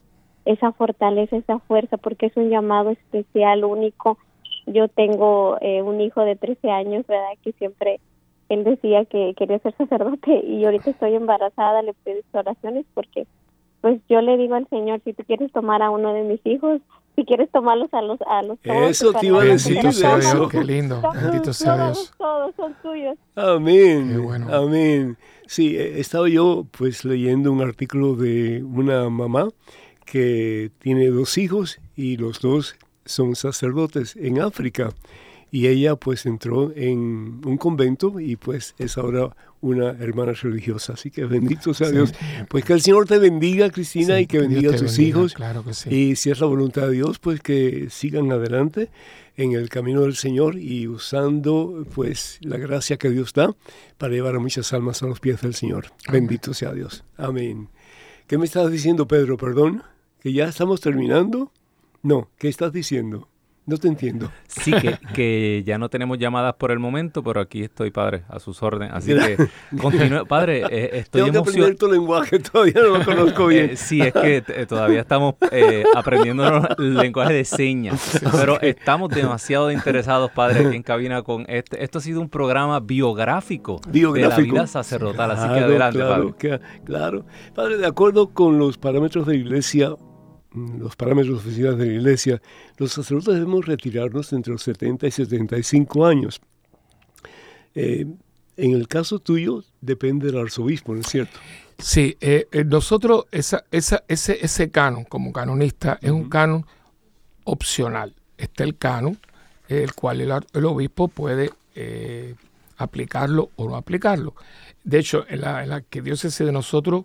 [0.44, 4.18] esa fortaleza, esa fuerza, porque es un llamado especial, único.
[4.66, 7.30] Yo tengo eh, un hijo de 13 años, ¿verdad?
[7.42, 8.00] Que siempre
[8.48, 13.26] él decía que quería ser sacerdote y ahorita estoy embarazada, le pido oraciones porque
[13.80, 16.80] pues yo le digo al Señor, si tú quieres tomar a uno de mis hijos,
[17.16, 19.82] si quieres tomarlos a los a los Eso te iba a decir.
[19.82, 21.02] Bendito qué lindo.
[21.14, 22.12] Bendito sea Dios.
[22.16, 23.18] Todos son tuyos.
[23.34, 24.24] Amén.
[24.50, 25.18] Amén.
[25.46, 29.48] Sí, estaba yo pues leyendo un artículo de una mamá
[30.04, 34.92] que tiene dos hijos y los dos son sacerdotes en África
[35.52, 40.94] y ella pues entró en un convento y pues es ahora una hermana religiosa.
[40.94, 42.14] Así que bendito sea Dios.
[42.48, 45.34] Pues que el Señor te bendiga, Cristina, y que, bendiga a tus hijos.
[45.34, 45.94] Claro que sí.
[45.94, 48.88] Y si es la voluntad de Dios, pues que sigan adelante
[49.36, 53.54] en el camino del Señor y usando pues la gracia que Dios da
[53.98, 55.86] para llevar a muchas almas a los pies del Señor.
[56.10, 57.04] Bendito sea Dios.
[57.18, 57.68] Amén.
[58.26, 59.36] ¿Qué me estás diciendo, Pedro?
[59.36, 59.82] Perdón,
[60.22, 61.50] que ya estamos terminando.
[62.02, 63.28] No, ¿qué estás diciendo?
[63.64, 64.30] No te entiendo.
[64.48, 68.40] Sí, que, que, ya no tenemos llamadas por el momento, pero aquí estoy, padre, a
[68.40, 68.92] sus órdenes.
[68.92, 69.36] Así que
[69.80, 70.26] continúe.
[70.26, 73.70] Padre, eh, estoy Tengo que aprender tu lenguaje, todavía no lo conozco bien.
[73.70, 75.36] Eh, sí, es que eh, todavía estamos
[75.94, 76.44] aprendiendo
[76.76, 81.84] el lenguaje de señas, pero estamos demasiado interesados, padre, aquí en cabina con este.
[81.84, 84.40] Esto ha sido un programa biográfico, biográfico.
[84.40, 86.60] de la vida sacerdotal, así que adelante, claro, padre.
[86.84, 87.26] claro.
[87.54, 89.94] Padre, de acuerdo con los parámetros de la iglesia,
[90.54, 92.42] los parámetros oficiales de la Iglesia,
[92.76, 96.40] los sacerdotes debemos retirarnos entre los 70 y 75 años.
[97.74, 98.06] Eh,
[98.56, 101.38] en el caso tuyo depende del arzobispo, ¿no es cierto?
[101.78, 106.66] Sí, eh, eh, nosotros esa, esa, ese, ese canon como canonista es un canon
[107.44, 108.14] opcional.
[108.36, 109.18] Está el canon,
[109.68, 111.50] el cual el, obispo puede
[112.76, 114.34] aplicarlo o no aplicarlo.
[114.84, 117.04] De hecho, en la, en la que diócesis de nosotros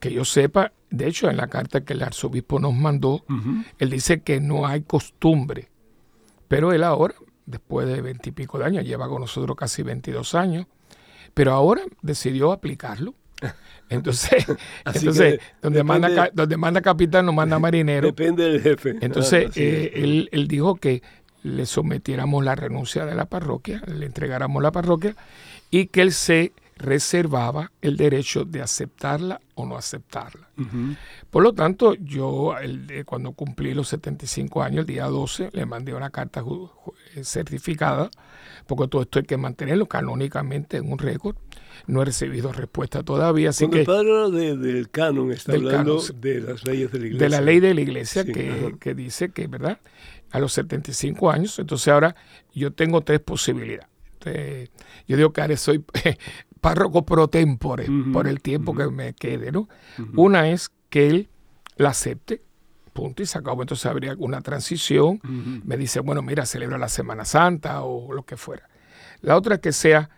[0.00, 3.24] que yo sepa, de hecho, en la carta que el arzobispo nos mandó,
[3.78, 5.68] él dice que no hay costumbre.
[6.48, 7.14] Pero él ahora,
[7.46, 10.66] después de veintipico de años, lleva con nosotros casi 22 años,
[11.32, 13.14] pero ahora decidió aplicarlo.
[13.88, 14.46] Entonces,
[14.86, 18.06] entonces donde, manda, donde manda capitán no manda marinero.
[18.06, 18.96] Depende del jefe.
[19.02, 21.02] Entonces, eh, él, él dijo que
[21.42, 25.14] le sometiéramos la renuncia de la parroquia, le entregáramos la parroquia
[25.70, 30.48] y que él se reservaba el derecho de aceptarla o no aceptarla.
[31.30, 35.94] Por lo tanto, yo el, cuando cumplí los 75 años, el día 12, le mandé
[35.94, 36.44] una carta
[37.14, 38.10] eh, certificada,
[38.66, 41.36] porque todo esto hay que mantenerlo canónicamente en un récord.
[41.86, 43.50] No he recibido respuesta todavía.
[43.50, 47.24] Así Cuando que, del canon está hablando de las leyes de la iglesia.
[47.24, 49.80] De la ley de la iglesia que, que dice que, ¿verdad?
[50.30, 52.14] A los 75 años, entonces ahora
[52.54, 53.92] yo tengo tres posibilidades.
[54.24, 54.70] Este,
[55.08, 55.84] yo digo que ahora soy
[56.62, 59.68] párroco pro tempore por el tiempo que me quede, ¿no?
[60.14, 61.28] Una es que él
[61.76, 62.40] la acepte,
[62.92, 63.62] punto, y se acabó.
[63.62, 65.20] Entonces habría una transición.
[65.64, 68.70] Me dice, bueno, mira, celebra la Semana Santa o lo que fuera.
[69.22, 70.08] La otra que sea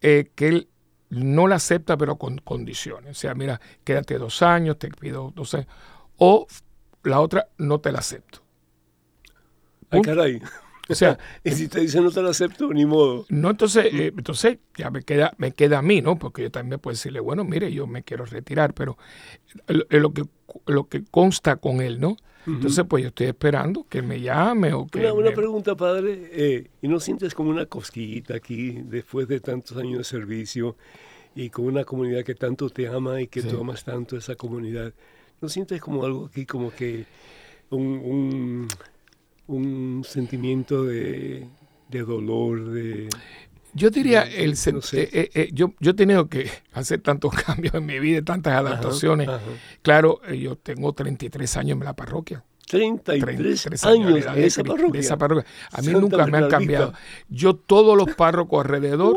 [0.00, 0.68] eh, que él
[1.10, 3.10] no la acepta, pero con condiciones.
[3.18, 5.68] O sea, mira, quédate dos años, te pido dos años.
[6.16, 6.46] O
[7.02, 8.40] la otra, no te la acepto.
[9.90, 10.40] Ay, caray.
[10.90, 13.24] O sea, y si te dice no te lo acepto, ni modo.
[13.28, 16.18] No, entonces, eh, entonces ya me queda, me queda a mí, ¿no?
[16.18, 18.98] Porque yo también puedo decirle, bueno, mire, yo me quiero retirar, pero
[19.66, 20.24] lo, que,
[20.66, 22.16] lo que consta con él, ¿no?
[22.46, 25.10] Entonces, pues yo estoy esperando que me llame o que...
[25.12, 29.98] Una, pregunta, padre, eh, ¿y no sientes como una cosquillita aquí después de tantos años
[29.98, 30.74] de servicio
[31.34, 34.92] y con una comunidad que tanto te ama y que tú amas tanto esa comunidad?
[35.40, 37.04] ¿No sientes como algo aquí, como que
[37.68, 38.68] un un
[40.04, 41.46] sentimiento de,
[41.90, 43.08] dolor, de...
[43.72, 47.86] Yo diría, el eh, eh, eh, yo, yo he tenido que hacer tantos cambios en
[47.86, 49.28] mi vida, tantas adaptaciones.
[49.82, 52.44] Claro, yo tengo 33 años en la parroquia.
[52.70, 54.62] 33, años, en esa
[55.16, 55.44] parroquia.
[55.72, 56.92] A mí nunca me han cambiado.
[57.28, 59.16] Yo todos los párrocos alrededor,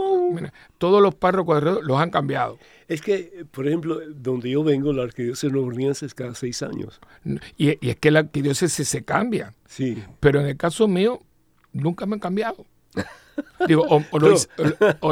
[0.79, 2.57] todos los párrocos alrededor los han cambiado.
[2.87, 6.99] Es que, por ejemplo, donde yo vengo, la arquidiócesis nueva es cada seis años.
[7.55, 9.53] Y, y, es que la arquidiócesis se cambia.
[9.67, 10.03] Sí.
[10.19, 11.21] Pero en el caso mío,
[11.71, 12.65] nunca me han cambiado.
[13.67, 14.19] Digo, o,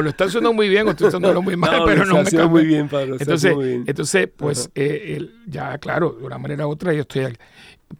[0.01, 2.89] lo, está haciendo muy bien o estoy haciéndolo muy mal, pero no me muy bien,
[2.89, 3.17] Pablo.
[3.19, 7.37] Entonces, entonces pues, eh, ya, claro, de una manera u otra yo estoy aquí.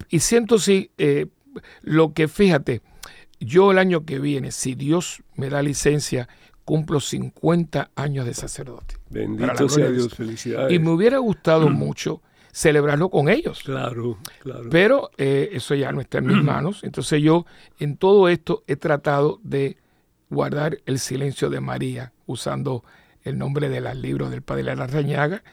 [0.09, 1.27] Y siento sí, eh,
[1.81, 2.81] lo que fíjate,
[3.39, 6.27] yo el año que viene, si Dios me da licencia,
[6.63, 8.95] cumplo 50 años de sacerdote.
[9.09, 10.71] Bendito sea Dios, felicidades.
[10.71, 12.21] Y me hubiera gustado mucho
[12.51, 13.61] celebrarlo con ellos.
[13.63, 14.69] Claro, claro.
[14.69, 16.83] Pero eh, eso ya no está en mis manos.
[16.83, 17.45] Entonces yo
[17.79, 19.77] en todo esto he tratado de
[20.29, 22.83] guardar el silencio de María usando
[23.23, 25.43] el nombre del libro del Padre de la Rañaga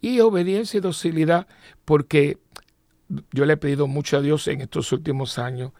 [0.00, 1.46] y obediencia y docilidad
[1.84, 2.38] porque
[3.32, 5.72] yo le he pedido mucho a Dios en estos últimos años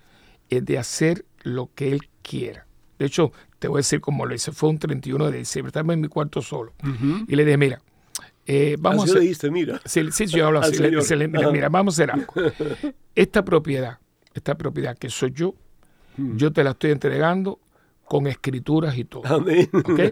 [0.48, 2.66] es de hacer lo que Él quiera.
[2.98, 5.92] De hecho, te voy a decir como lo hice, fue un 31 de diciembre, estaba
[5.92, 6.72] en mi cuarto solo.
[7.28, 7.82] Y le dije, mira,
[8.46, 9.22] eh, vamos así a hacer...
[9.22, 9.80] le diste, mira.
[9.84, 10.78] Sí, sí, yo hablo así.
[10.78, 12.32] Le, mira, mira, vamos a hacer algo.
[13.14, 13.98] Esta propiedad,
[14.34, 15.54] esta propiedad que soy yo,
[16.16, 16.36] mm.
[16.36, 17.60] yo te la estoy entregando
[18.04, 19.26] con escrituras y todo.
[19.26, 19.68] Amén.
[19.72, 20.10] ¿okay?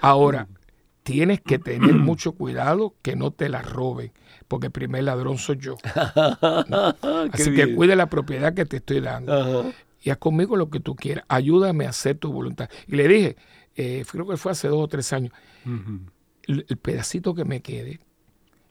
[0.00, 0.48] Ahora,
[1.02, 4.12] tienes que tener mucho cuidado que no te la roben,
[4.52, 5.76] porque el primer ladrón soy yo.
[7.32, 9.72] Así que cuide la propiedad que te estoy dando.
[10.02, 11.24] Y haz conmigo lo que tú quieras.
[11.28, 12.68] Ayúdame a hacer tu voluntad.
[12.86, 13.36] Y le dije,
[13.76, 15.32] eh, creo que fue hace dos o tres años,
[16.42, 18.00] el, pedacito que me quede,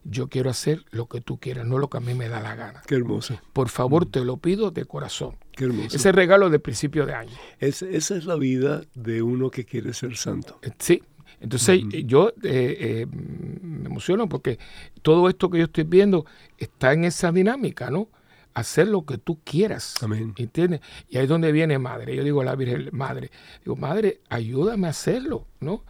[0.04, 2.54] yo quiero hacer lo que tú quieras, no lo que a mí me da la
[2.54, 2.84] gana.
[2.86, 3.42] Qué hermoso.
[3.52, 5.38] Por favor, te lo pido de corazón.
[5.54, 5.98] Qué hermoso.
[5.98, 7.36] Ese regalo de principio de año.
[7.60, 10.60] esa es la vida de uno que quiere ser santo.
[10.78, 11.02] Sí,
[11.42, 14.60] entonces yo eh, eh, me emociono porque
[15.02, 16.26] todo esto que yo estoy viendo
[16.58, 18.10] está en esa dinámica, ¿no?
[18.54, 19.96] hacer lo que tú quieras.
[20.02, 20.34] Amén.
[20.38, 20.82] ¿Entiendes?
[21.10, 22.16] Y ahí es donde viene madre.
[22.16, 23.32] Yo digo a la Virgen, madre,
[23.64, 25.84] digo, madre, ayúdame a hacerlo, ¿no?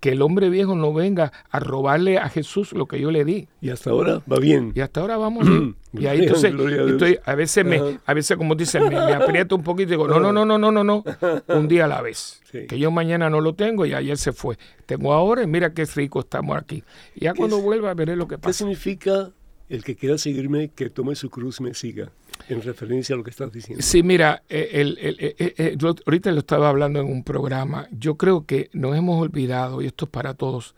[0.00, 3.48] Que el hombre viejo no venga a robarle a Jesús lo que yo le di.
[3.60, 4.72] Y hasta ahora va bien.
[4.74, 5.76] Y hasta ahora vamos bien.
[5.92, 9.62] y ahí entonces, a, estoy, a veces me, a veces como dicen, me, aprieto un
[9.62, 11.04] poquito y digo, no, no, no, no, no, no, no,
[11.48, 12.40] un día a la vez.
[12.50, 14.58] Que yo mañana no lo tengo y ayer se fue.
[14.86, 16.82] Tengo ahora y mira qué rico estamos aquí.
[17.14, 18.48] Y ya cuando vuelva veré lo que pasa.
[18.48, 19.30] ¿Qué significa
[19.68, 22.10] el que quiera seguirme, que tome su cruz me siga?
[22.48, 23.82] En referencia a lo que estás diciendo.
[23.82, 25.76] Sí, mira, eh, el, el, eh,
[26.06, 27.88] ahorita lo estaba hablando en un programa.
[27.90, 30.74] Yo creo que nos hemos olvidado, y esto es para todos,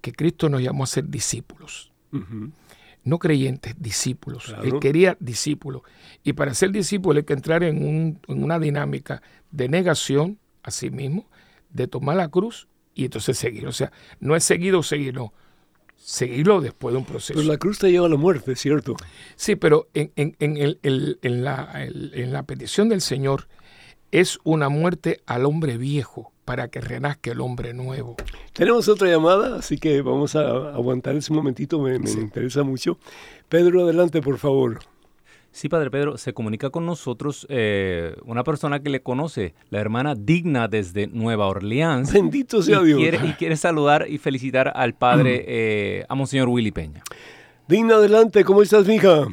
[0.00, 1.90] que Cristo nos llamó a ser discípulos.
[3.02, 4.54] No creyentes, discípulos.
[4.62, 5.82] Él quería discípulos.
[6.22, 9.20] Y para ser discípulo hay que entrar en, un, en una dinámica
[9.50, 11.28] de negación a sí mismo,
[11.70, 13.66] de tomar la cruz y entonces seguir.
[13.66, 15.32] O sea, no es seguido seguir, no
[16.04, 17.38] seguirlo después de un proceso.
[17.38, 18.94] Pero la cruz te lleva a la muerte, ¿cierto?
[19.36, 20.78] Sí, pero en, en, en, el,
[21.22, 23.48] en, la, en la petición del Señor
[24.12, 28.16] es una muerte al hombre viejo para que renazca el hombre nuevo.
[28.52, 32.98] Tenemos otra llamada, así que vamos a aguantar ese momentito, me, me interesa mucho.
[33.48, 34.80] Pedro, adelante, por favor.
[35.54, 40.16] Sí, Padre Pedro, se comunica con nosotros eh, una persona que le conoce, la hermana
[40.16, 42.12] Digna desde Nueva Orleans.
[42.12, 42.98] Bendito sea y Dios.
[42.98, 47.04] Quiere, y quiere saludar y felicitar al Padre, eh, a Monseñor Willy Peña.
[47.68, 49.28] Digna, adelante, ¿cómo estás, mija?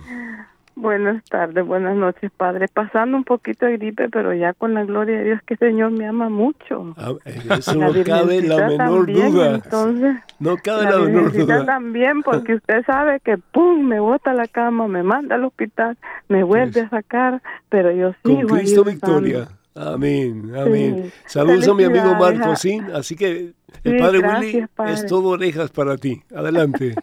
[0.81, 2.67] Buenas tardes, buenas noches, Padre.
[2.67, 5.91] Pasando un poquito de gripe, pero ya con la gloria de Dios que el Señor
[5.91, 6.95] me ama mucho.
[6.97, 7.13] Ah,
[7.55, 9.61] eso no cabe la menor duda.
[9.63, 11.65] Entonces, no cabe la, menor duda.
[11.67, 16.43] también, porque usted sabe que pum, me bota la cama, me manda al hospital, me
[16.43, 19.49] vuelve a sacar, pero yo sigo Con Cristo victoria.
[19.75, 21.11] Amén, amén.
[21.27, 22.81] Saludos a mi amigo Marco, ¿sí?
[22.93, 23.53] Así que
[23.83, 26.21] el Padre Willy es todo orejas para ti.
[26.35, 26.95] Adelante.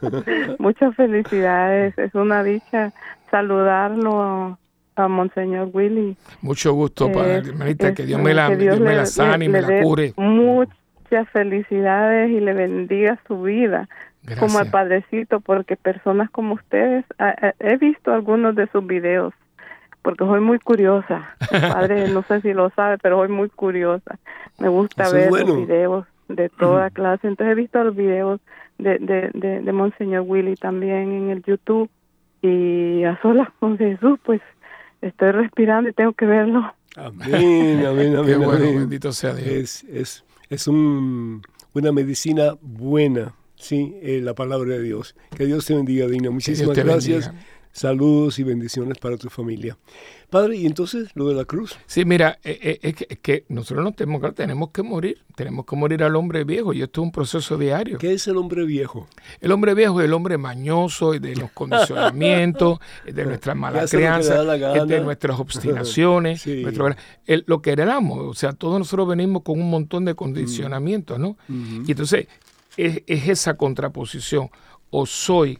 [0.58, 1.96] Muchas felicidades.
[2.06, 2.92] Es una dicha
[3.30, 4.58] saludarlo
[4.96, 6.16] a Monseñor Willy.
[6.40, 9.82] Mucho gusto, Padre, hermanita, que Dios me la, Dios me la sane y me la
[9.82, 10.14] cure.
[10.16, 13.88] Muchas felicidades y le bendiga su vida.
[14.40, 17.04] Como el Padrecito, porque personas como ustedes,
[17.60, 19.32] he visto algunos de sus videos
[20.06, 21.34] porque soy muy curiosa.
[21.50, 24.20] Padre, no sé si lo sabe, pero soy muy curiosa.
[24.56, 27.26] Me gusta ver los videos de toda clase.
[27.26, 28.40] Entonces he visto los videos
[28.78, 31.90] de, de, de, de Monseñor Willy también en el YouTube.
[32.46, 34.40] Y a solas con Jesús, pues
[35.02, 36.72] estoy respirando y tengo que verlo.
[36.96, 38.40] Amén, amén, amén.
[38.42, 39.48] bueno, bendito sea Dios.
[39.48, 41.42] Es, es, es un,
[41.74, 45.14] una medicina buena, sí, eh, la palabra de Dios.
[45.36, 46.30] Que Dios te bendiga, Dina.
[46.30, 47.32] Muchísimas gracias.
[47.76, 49.76] Saludos y bendiciones para tu familia.
[50.30, 51.76] Padre, ¿y entonces lo de la cruz?
[51.84, 55.76] Sí, mira, eh, eh, es, que, nosotros no tenemos, que, tenemos que morir, tenemos que
[55.76, 57.98] morir al hombre viejo y esto es un proceso diario.
[57.98, 59.08] ¿Qué es el hombre viejo?
[59.42, 64.42] El hombre viejo es el hombre mañoso y de los condicionamientos, de nuestra mala crianza,
[64.42, 66.46] de nuestras obstinaciones,
[67.46, 68.20] lo que heredamos.
[68.20, 71.36] O sea, todos nosotros venimos con un montón de condicionamientos, ¿no?
[71.46, 72.26] Y entonces
[72.78, 74.48] es, es esa contraposición,
[74.88, 75.58] o soy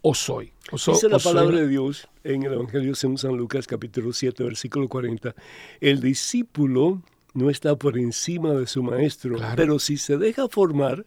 [0.00, 0.53] o soy.
[0.72, 5.34] Dice la palabra de Dios en el Evangelio según San Lucas capítulo 7 versículo 40.
[5.80, 7.02] El discípulo
[7.34, 11.04] no está por encima de su maestro, pero si se deja formar,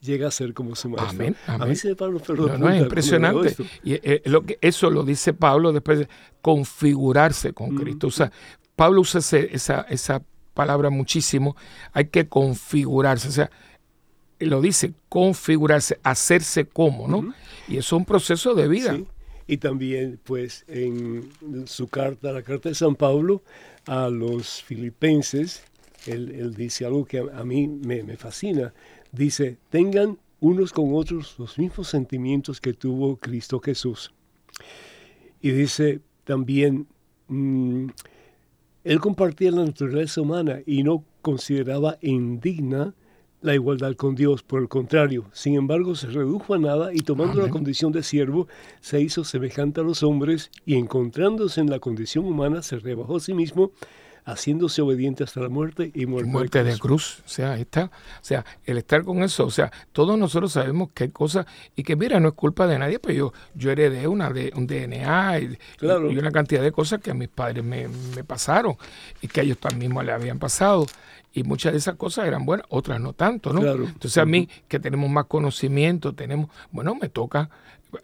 [0.00, 1.10] llega a ser como su maestro.
[1.16, 3.56] Amén, A mí se Pablo no, no, es impresionante.
[3.82, 6.08] Y eh, lo que, eso lo dice Pablo después de
[6.40, 7.78] configurarse con mm.
[7.78, 8.06] Cristo.
[8.06, 8.30] O sea,
[8.76, 10.22] Pablo usa esa, esa
[10.52, 11.56] palabra muchísimo.
[11.92, 13.28] Hay que configurarse.
[13.28, 13.50] O sea,
[14.46, 17.34] lo dice, configurarse, hacerse como, ¿no?
[17.68, 18.98] Y eso es un proceso de vida.
[19.46, 21.28] Y también, pues, en
[21.66, 23.42] su carta, la carta de San Pablo
[23.86, 25.64] a los filipenses,
[26.06, 28.72] él, dice algo que a, mí me, fascina.
[29.12, 34.12] Dice, tengan unos con otros los mismos sentimientos que tuvo Cristo Jesús.
[35.40, 36.86] Y dice también,
[37.28, 37.88] mm,
[38.84, 42.94] él compartía la naturaleza humana y no consideraba indigna
[43.44, 44.42] la igualdad con Dios.
[44.42, 48.48] Por el contrario, sin embargo, se redujo a nada y tomando la condición de siervo,
[48.80, 53.20] se hizo semejante a los hombres y encontrándose en la condición humana, se rebajó a
[53.20, 53.70] sí mismo,
[54.24, 57.22] haciéndose obediente hasta la muerte y muerte, de, cruz.
[57.26, 57.90] O sea, está, o
[58.22, 61.44] sea, el estar con eso, o sea, todos nosotros sabemos que hay cosas
[61.76, 64.66] y que mira, no es culpa de nadie, pero yo, yo heredé una de un
[64.66, 65.86] DNA y, y,
[66.16, 68.76] una cantidad de cosas que a mis padres me, me pasaron
[69.20, 70.86] y que a ellos también le habían pasado
[71.34, 73.60] y muchas de esas cosas eran buenas, otras no tanto, ¿no?
[73.60, 77.50] Entonces a mí, que tenemos más conocimiento, tenemos, bueno, me toca,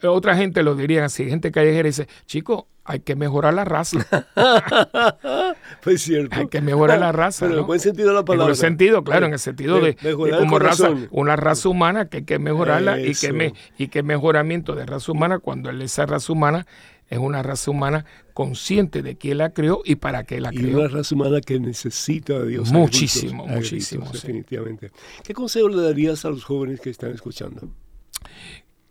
[0.02, 3.98] otra gente lo diría así, gente callejera dice, chico, hay que mejorar la raza.
[5.82, 6.34] pues cierto.
[6.36, 7.46] Hay que mejorar la raza.
[7.46, 8.46] Pero en el buen sentido de la palabra.
[8.46, 12.24] En el sentido, claro, en el sentido de, como raza, una raza humana que hay
[12.24, 16.66] que mejorarla y que, me, y que mejoramiento de raza humana cuando esa raza humana
[17.10, 20.68] es una raza humana consciente de quién la creó y para qué la creó.
[20.68, 22.72] Y una raza humana que necesita de Dios.
[22.72, 24.08] Muchísimo, muchísimo.
[24.10, 24.92] Definitivamente.
[25.24, 27.68] ¿Qué consejo le darías a los jóvenes que están escuchando?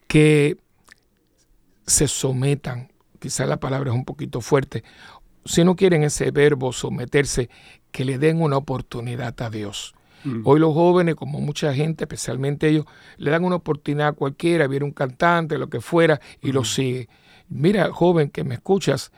[0.05, 0.57] Que
[1.87, 4.83] se sometan, quizá la palabra es un poquito fuerte,
[5.45, 7.49] si no quieren ese verbo someterse,
[7.91, 9.95] que le den una oportunidad a Dios.
[10.25, 10.41] Mm.
[10.43, 12.85] Hoy los jóvenes, como mucha gente, especialmente ellos,
[13.17, 17.07] le dan una oportunidad a cualquiera, viene un cantante, lo que fuera, y lo sigue.
[17.49, 19.11] Mira, joven que me escuchas,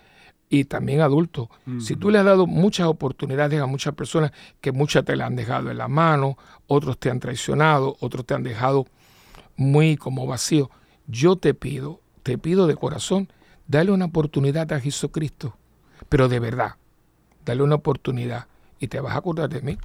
[0.53, 5.05] y también adulto, si tú le has dado muchas oportunidades a muchas personas, que muchas
[5.05, 8.85] te la han dejado en la mano, otros te han traicionado, otros te han dejado
[9.55, 10.69] muy como vacío,
[11.07, 13.29] yo te pido, te pido de corazón,
[13.67, 15.55] dale una oportunidad a Jesucristo,
[16.09, 16.75] pero de verdad,
[17.45, 19.77] dale una oportunidad y te vas a acordar de mí.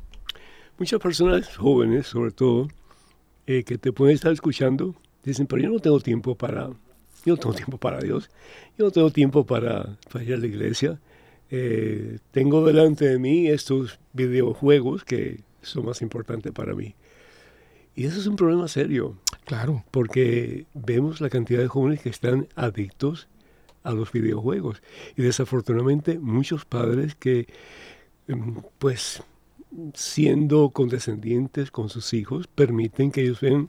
[0.78, 2.66] Muchas personas jóvenes, sobre todo,
[3.46, 6.70] eh, que te pueden estar escuchando, dicen, pero yo no tengo tiempo para
[7.26, 8.30] yo no tengo tiempo para Dios.
[8.78, 11.00] Yo no tengo tiempo para, ir a la iglesia.
[11.50, 16.94] Eh, tengo delante de mí estos videojuegos que son más importantes para mí.
[17.96, 19.18] Y eso es un problema serio.
[19.44, 19.84] Claro.
[19.90, 23.26] Porque vemos la cantidad de jóvenes que están adictos
[23.82, 24.80] a los videojuegos.
[25.16, 27.48] Y desafortunadamente muchos padres que,
[28.28, 29.22] em, pues,
[29.94, 33.68] siendo condescendientes con sus hijos, permiten que ellos vean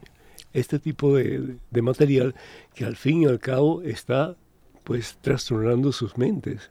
[0.60, 2.36] este tipo de, material
[2.74, 4.36] que al fin y al cabo está
[4.84, 6.70] pues trastornando sus mentes.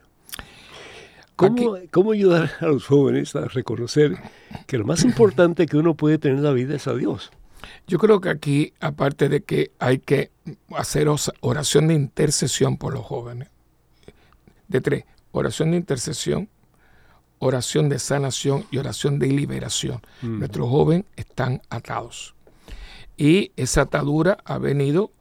[1.35, 4.17] ¿Cómo, ¿Cómo, ayudar a los jóvenes a reconocer
[4.65, 7.31] que lo más importante que uno puede tener en la vida es a Dios?
[7.87, 10.31] Yo creo que aquí, aparte de que hay que
[10.75, 11.07] hacer
[11.41, 13.49] oración de intercesión por los jóvenes,
[14.67, 16.49] de tres, oración de intercesión,
[17.39, 20.01] oración de sanación y oración de liberación.
[20.21, 20.39] Mm.
[20.39, 22.35] Nuestros jóvenes están atados.
[23.17, 25.11] Y esa atadura ha venido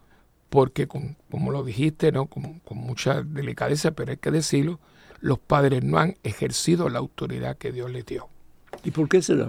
[0.51, 2.27] porque, como lo dijiste, ¿no?
[2.27, 4.79] Con, mucha delicadeza, pero hay que decirlo,
[5.21, 8.29] los padres no han ejercido la autoridad que Dios les dio.
[8.85, 9.49] ¿Y por qué será?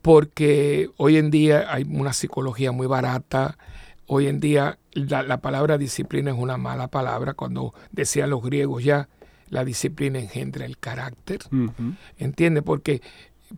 [0.00, 3.58] Porque hoy en día hay una psicología muy barata,
[4.06, 9.08] hoy en día la, palabra disciplina es una mala palabra, cuando decían los griegos ya,
[9.50, 11.40] la disciplina engendra el carácter,
[12.16, 12.62] ¿entiendes?
[12.62, 13.02] Porque,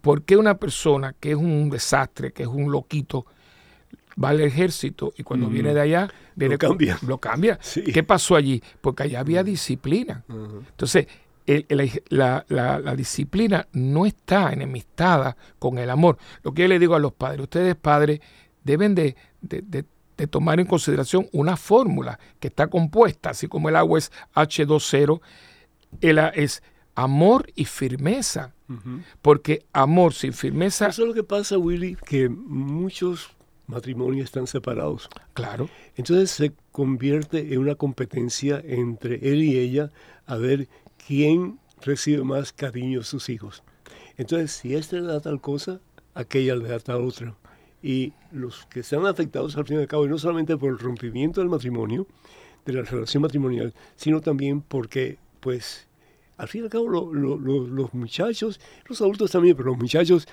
[0.01, 3.26] porque una persona que es un desastre, que es un loquito,
[4.22, 6.98] va al ejército y cuando viene de allá, viene lo cambia.
[7.06, 7.58] lo cambia.
[7.92, 8.62] ¿Qué pasó allí?
[8.80, 10.24] Porque allá había disciplina.
[10.28, 11.06] Entonces,
[12.08, 16.18] la, disciplina no está enemistada con el amor.
[16.42, 18.20] Lo que yo le digo a los padres, ustedes padres
[18.64, 19.16] deben de,
[20.28, 25.20] tomar en consideración una fórmula que está compuesta, así como el agua es H2O,
[26.02, 26.62] el, es
[26.94, 28.54] amor y firmeza.
[29.20, 30.86] Porque amor sin firmeza...
[30.86, 33.32] Eso es lo que pasa, Willy, que muchos
[33.70, 35.08] matrimonios están separados.
[35.32, 35.68] Claro.
[35.96, 39.90] Entonces se convierte en una competencia entre él y ella
[40.26, 40.68] a ver
[41.06, 43.62] quién recibe más cariño de sus hijos.
[44.16, 45.80] Entonces, si este le da tal cosa,
[46.14, 47.34] aquella le da tal otra.
[47.82, 50.78] Y los que están afectados al fin y al cabo, y no solamente por el
[50.78, 52.06] rompimiento del matrimonio,
[52.66, 55.88] de la relación matrimonial, sino también porque, pues,
[56.36, 60.28] al fin y al cabo, los muchachos, los adultos también, pero los muchachos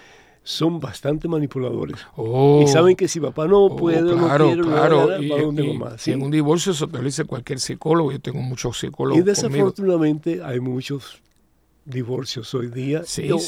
[0.47, 1.97] son bastante manipuladores.
[2.15, 2.61] Oh.
[2.63, 5.21] y saben que si papá no oh, puede, claro, no quiere, claro.
[5.21, 5.31] y,
[6.11, 8.13] en un divorcio lo dice cualquier psicólogo.
[8.13, 9.19] Yo tengo muchos psicólogos.
[9.19, 11.21] Y desafortunadamente hay muchos
[11.83, 13.01] divorcios hoy día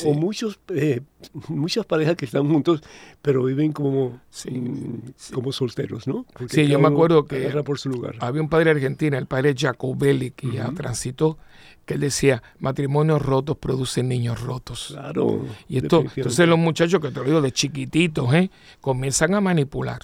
[0.05, 1.01] o, muchos eh,
[1.49, 2.81] muchas parejas que están juntos
[3.21, 8.15] pero viven como mm, como solteros no sí yo me acuerdo que por su lugar.
[8.21, 11.37] había un padre argentino el padre Jacobelli que ya transitó
[11.85, 14.89] que él decía, matrimonios rotos producen niños rotos.
[14.91, 15.45] Claro.
[15.67, 18.51] Y esto, entonces los muchachos que te lo digo de chiquititos, ¿eh?
[18.81, 20.01] comienzan a manipular.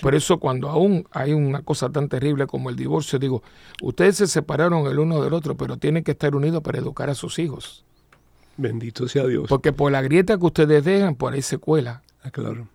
[0.00, 3.42] Por eso cuando aún hay una cosa tan terrible como el divorcio, digo,
[3.82, 7.14] ustedes se separaron el uno del otro, pero tienen que estar unidos para educar a
[7.14, 7.84] sus hijos.
[8.56, 9.46] Bendito sea Dios.
[9.48, 12.02] Porque por la grieta que ustedes dejan, por ahí se cuela.
[12.22, 12.68] Ah, claro.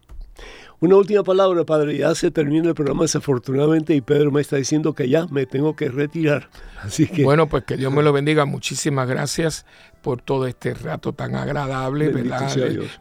[0.81, 1.97] Una última palabra, padre.
[1.97, 5.75] Ya se termina el programa desafortunadamente y Pedro me está diciendo que ya me tengo
[5.75, 6.49] que retirar.
[6.81, 8.45] Así que bueno, pues que Dios me lo bendiga.
[8.45, 9.65] Muchísimas gracias
[10.01, 12.49] por todo este rato tan agradable, ¿verdad?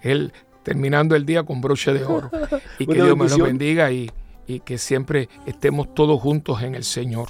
[0.02, 0.32] Él
[0.64, 2.30] terminando el día con broche de oro.
[2.80, 4.10] Y que Dios me lo bendiga y,
[4.46, 7.28] y que siempre estemos todos juntos en el Señor.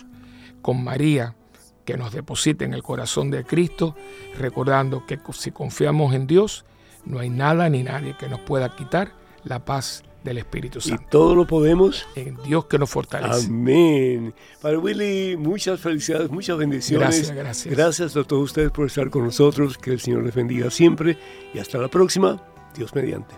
[0.62, 1.36] Con María,
[1.84, 3.94] que nos deposite en el corazón de Cristo,
[4.38, 6.64] recordando que si confiamos en Dios,
[7.04, 9.12] no hay nada ni nadie que nos pueda quitar
[9.44, 11.02] la paz del Espíritu Santo.
[11.02, 13.46] Y todo lo podemos en Dios que nos fortalece.
[13.46, 14.34] Amén.
[14.60, 17.08] Padre Willy, muchas felicidades, muchas bendiciones.
[17.08, 17.74] Gracias, gracias.
[17.74, 19.76] Gracias a todos ustedes por estar con nosotros.
[19.78, 21.18] Que el Señor les bendiga siempre.
[21.52, 22.40] Y hasta la próxima.
[22.76, 23.34] Dios mediante.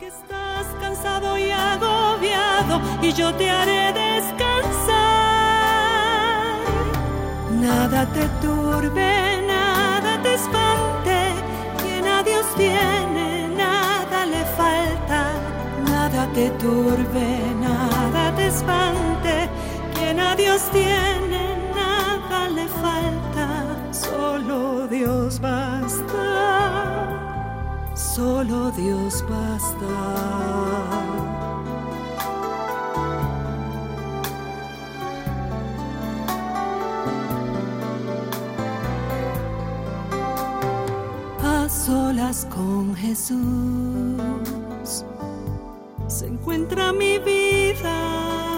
[0.00, 4.94] Que estás cansado y agobiado y yo te haré descansar.
[7.60, 11.34] Nada te turbe, nada te espante.
[11.82, 14.93] Quien a Dios tiene, nada le falta.
[16.34, 19.48] Te turbe, nada te espante.
[19.94, 23.92] Quien a Dios tiene, nada le falta.
[23.92, 26.26] Solo Dios basta.
[27.94, 29.86] Solo Dios basta.
[41.86, 43.93] Solas con Jesús
[46.08, 48.53] se encuentra mi vida.